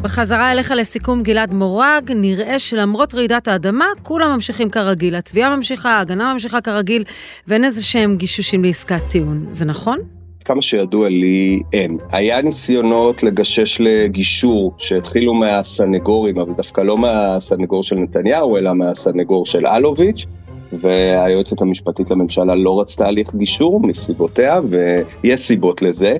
בחזרה 0.03 0.53
אליך 0.53 0.71
לסיכום 0.71 1.23
גלעד 1.23 1.55
מורג, 1.55 2.12
נראה 2.14 2.59
שלמרות 2.59 3.14
רעידת 3.14 3.49
האדמה, 3.49 3.87
כולם 4.03 4.31
ממשיכים 4.31 4.71
כרגיל. 4.71 5.14
התביעה 5.14 5.57
ממשיכה, 5.57 5.90
ההגנה 5.90 6.33
ממשיכה 6.33 6.61
כרגיל, 6.61 7.05
ואין 7.47 7.64
איזה 7.64 7.83
שהם 7.83 8.16
גישושים 8.16 8.64
לעסקת 8.64 9.03
טיעון. 9.11 9.47
זה 9.51 9.64
נכון? 9.64 10.17
כמה 10.49 10.63
שידוע 10.63 11.09
לי, 11.09 11.63
אין. 11.73 11.99
היה 12.13 12.43
ניסיונות 12.43 13.23
לגשש 13.23 13.81
לגישור 13.81 14.73
שהתחילו 14.79 15.35
מהסנגורים, 15.35 16.39
אבל 16.39 16.53
דווקא 16.53 16.81
לא 16.81 16.99
מהסנגור 16.99 17.83
של 17.83 17.97
נתניהו, 17.97 18.57
אלא 18.57 18.75
מהסנגור 18.75 19.47
של 19.47 19.67
אלוביץ', 19.67 20.27
והיועצת 20.73 21.61
המשפטית 21.61 22.11
לממשלה 22.11 22.55
לא 22.55 22.81
רצתה 22.81 23.07
הליך 23.07 23.35
גישור 23.35 23.81
מסיבותיה, 23.81 24.61
ויש 24.71 25.41
סיבות 25.41 25.83
לזה. 25.83 26.17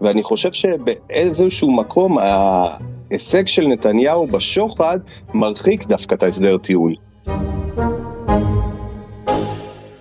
ואני 0.00 0.22
חושב 0.22 0.52
שבאיזשהו 0.52 1.70
מקום 1.70 2.18
ההישג 2.18 3.46
של 3.46 3.66
נתניהו 3.66 4.26
בשוחד 4.26 4.98
מרחיק 5.34 5.86
דווקא 5.86 6.14
את 6.14 6.22
ההסדר 6.22 6.56
טיעון. 6.56 6.94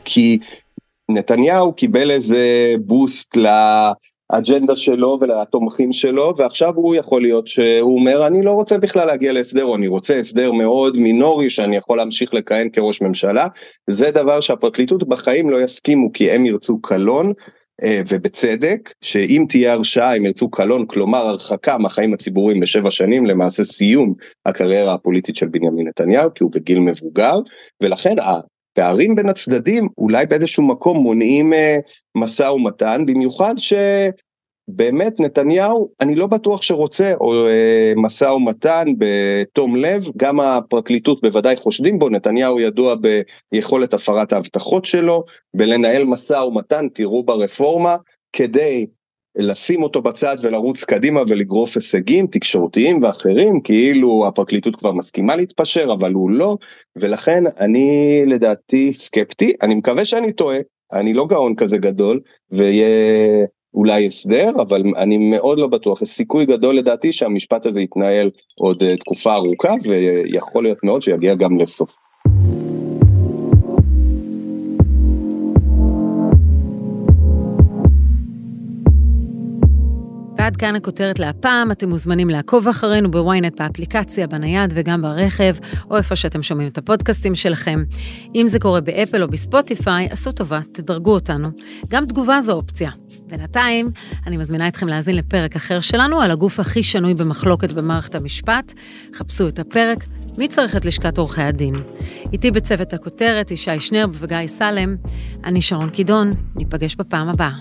כי 0.06 0.39
נתניהו 1.10 1.74
קיבל 1.74 2.12
איזה 2.12 2.74
בוסט 2.80 3.38
לאג'נדה 3.38 4.76
שלו 4.76 5.17
ולתומכים 5.22 5.93
שלו, 5.93 6.34
ועכשיו 6.38 6.74
הוא 6.76 6.95
יכול 6.95 7.22
להיות 7.22 7.48
שהוא 7.48 8.00
אומר, 8.00 8.28
אני 8.28 8.41
לא 8.41 8.52
רוצה 8.52 8.78
בכלל 8.78 9.08
להגיע 9.08 9.34
להסדר, 9.34 9.63
או 9.63 9.76
אני 9.76 9.88
רוצה 9.88 10.19
הסדר 10.19 10.52
מאוד 10.52 10.98
מינורי 10.98 11.50
שאני 11.50 11.76
יכול 11.76 11.98
להמשיך 11.98 12.34
לכהן 12.34 12.69
כראש 12.74 13.02
ממשלה. 13.02 13.48
זה 13.89 14.12
דבר 14.12 14.39
שהפרקליטות 14.39 15.08
בחיים 15.08 15.50
לא 15.50 15.62
יסכימו, 15.62 16.13
כי 16.13 16.32
הם 16.32 16.45
ירצו 16.45 16.82
קלון, 16.82 17.34
אה, 17.84 18.02
ובצדק, 18.10 18.93
שאם 19.02 19.45
תהיה 19.50 19.74
הרשעה 19.74 20.15
הם 20.15 20.26
ירצו 20.26 20.50
קלון, 20.50 20.86
כלומר 20.86 21.28
הרחקה 21.28 21.78
מהחיים 21.78 22.13
הציבוריים 22.13 22.60
בשבע 22.60 22.91
שנים, 22.91 23.26
למעשה 23.26 23.63
סיום 23.63 24.13
הקריירה 24.45 24.93
הפוליטית 24.93 25.36
של 25.36 25.48
בנימין 25.48 25.88
נתניהו, 25.88 26.34
כי 26.36 26.43
הוא 26.43 26.52
בגיל 26.52 26.80
מבוגר, 26.80 27.39
ולכן 27.84 28.19
הפערים 28.71 29.15
בין 29.15 29.29
הצדדים 29.29 29.88
אולי 29.97 30.25
באיזשהו 30.25 30.63
מקום 30.63 30.97
מונעים 30.97 31.53
אה, 31.53 31.77
משא 32.15 32.43
ומתן, 32.43 33.05
במיוחד 33.05 33.53
ש... 33.58 33.73
באמת 34.75 35.19
נתניהו, 35.19 35.89
אני 36.01 36.15
לא 36.15 36.27
בטוח 36.27 36.62
שרוצה 36.62 37.13
או 37.21 37.47
אה, 37.47 37.93
משא 37.95 38.25
ומתן 38.25 38.86
בתום 38.97 39.75
לב, 39.75 40.03
גם 40.17 40.39
הפרקליטות 40.39 41.21
בוודאי 41.21 41.55
חושדים 41.55 41.99
בו, 41.99 42.10
נתניהו 42.10 42.60
ידוע 42.60 42.95
ביכולת 43.51 43.93
הפרת 43.93 44.34
ההבטחות 44.34 44.86
שלו, 44.86 45.23
בלנהל 45.55 46.03
משא 46.03 46.34
ומתן, 46.34 46.88
תראו 46.93 47.23
ברפורמה, 47.23 47.95
כדי 48.34 48.88
לשים 49.36 49.84
אותו 49.84 50.02
בצד 50.02 50.36
ולרוץ 50.44 50.84
קדימה 50.84 51.22
ולגרוף 51.28 51.76
הישגים 51.76 52.28
תקשורתיים 52.28 53.04
ואחרים, 53.04 53.62
כאילו 53.62 54.28
הפרקליטות 54.28 54.76
כבר 54.76 54.92
מסכימה 54.92 55.36
להתפשר, 55.36 55.94
אבל 55.94 56.13
הוא 56.13 56.32
לא, 56.32 56.58
ולכן 56.96 57.44
אני 57.60 58.22
לדעתי 58.26 58.94
סקפטי, 58.94 59.54
אני 59.62 59.76
מקווה 59.76 60.06
שאני 60.06 60.34
טועה, 60.34 60.58
אני 60.94 61.13
לא 61.13 61.28
גאון 61.28 61.56
כזה 61.56 61.78
גדול, 61.78 62.20
ויהיה... 62.52 63.46
אולי 63.74 64.06
הסדר, 64.06 64.50
אבל 64.62 64.84
אני 64.98 65.18
מאוד 65.18 65.60
לא 65.60 65.68
בטוח, 65.68 66.02
יש 66.02 66.10
סיכוי 66.10 66.46
גדול 66.46 66.76
לדעתי 66.76 67.13
שהמשפט 67.13 67.65
הזה 67.65 67.82
יתנהל 67.82 68.30
עוד 68.56 68.84
אה, 68.84 68.98
תקופה 68.98 69.34
ארוכה, 69.36 69.74
ויכול 69.84 70.63
להיות 70.63 70.84
מאוד 70.84 71.02
שיגיע 71.02 71.36
גם 71.36 71.60
לסוף. 71.60 71.96
ועד 80.39 80.58
כאן 80.58 80.75
הכותרת 80.75 81.19
להפעם, 81.19 81.71
אתם 81.71 81.89
מוזמנים 81.89 82.30
לעקוב 82.30 82.67
אחרינו 82.67 83.12
בוויינט 83.12 83.62
באפליקציה, 83.62 84.28
בנייד 84.28 84.73
וגם 84.75 85.02
ברכב, 85.02 85.54
או 85.91 85.97
איפה 85.97 86.15
שאתם 86.15 86.43
שומעים 86.43 86.67
את 86.67 86.78
הפודקאסטים 86.78 87.36
שלכם. 87.36 87.84
אם 88.36 88.47
זה 88.47 88.60
קורה 88.60 88.82
באפל 88.82 89.23
או 89.23 89.28
בספוטיפיי, 89.28 90.08
עשו 90.10 90.32
טובה, 90.32 90.60
תדרגו 90.71 91.13
אותנו. 91.13 91.47
גם 91.88 92.06
תגובה 92.06 92.41
זו 92.41 92.52
אופציה. 92.52 92.91
בינתיים, 93.28 93.91
אני 94.28 94.38
מזמינה 94.38 94.67
אתכם 94.67 94.88
להאזין 94.88 95.15
לפרק 95.15 95.56
אחר 95.56 95.82
שלנו 95.82 96.21
על 96.21 96.32
הגוף 96.32 96.60
הכי 96.60 96.84
שנוי 96.84 97.13
במחלוקת 97.13 97.71
במערכת 97.71 98.15
המשפט. 98.15 98.73
חפשו 99.15 99.47
את 99.47 99.60
הפרק, 99.60 100.06
מי 100.38 100.47
צריך 100.47 100.75
את 100.75 100.86
לשכת 100.86 101.17
עורכי 101.17 101.41
הדין? 101.41 101.73
איתי 102.34 102.52
בצוות 102.52 102.93
הכותרת, 102.93 103.52
ישי 103.52 103.80
שנרב 103.80 104.15
וגיא 104.19 104.47
סלם. 104.47 104.95
אני 105.43 105.62
שרון 105.62 105.89
קידון, 105.89 106.30
ניפגש 106.56 106.95
בפעם 106.95 107.30
הבאה. 107.30 107.52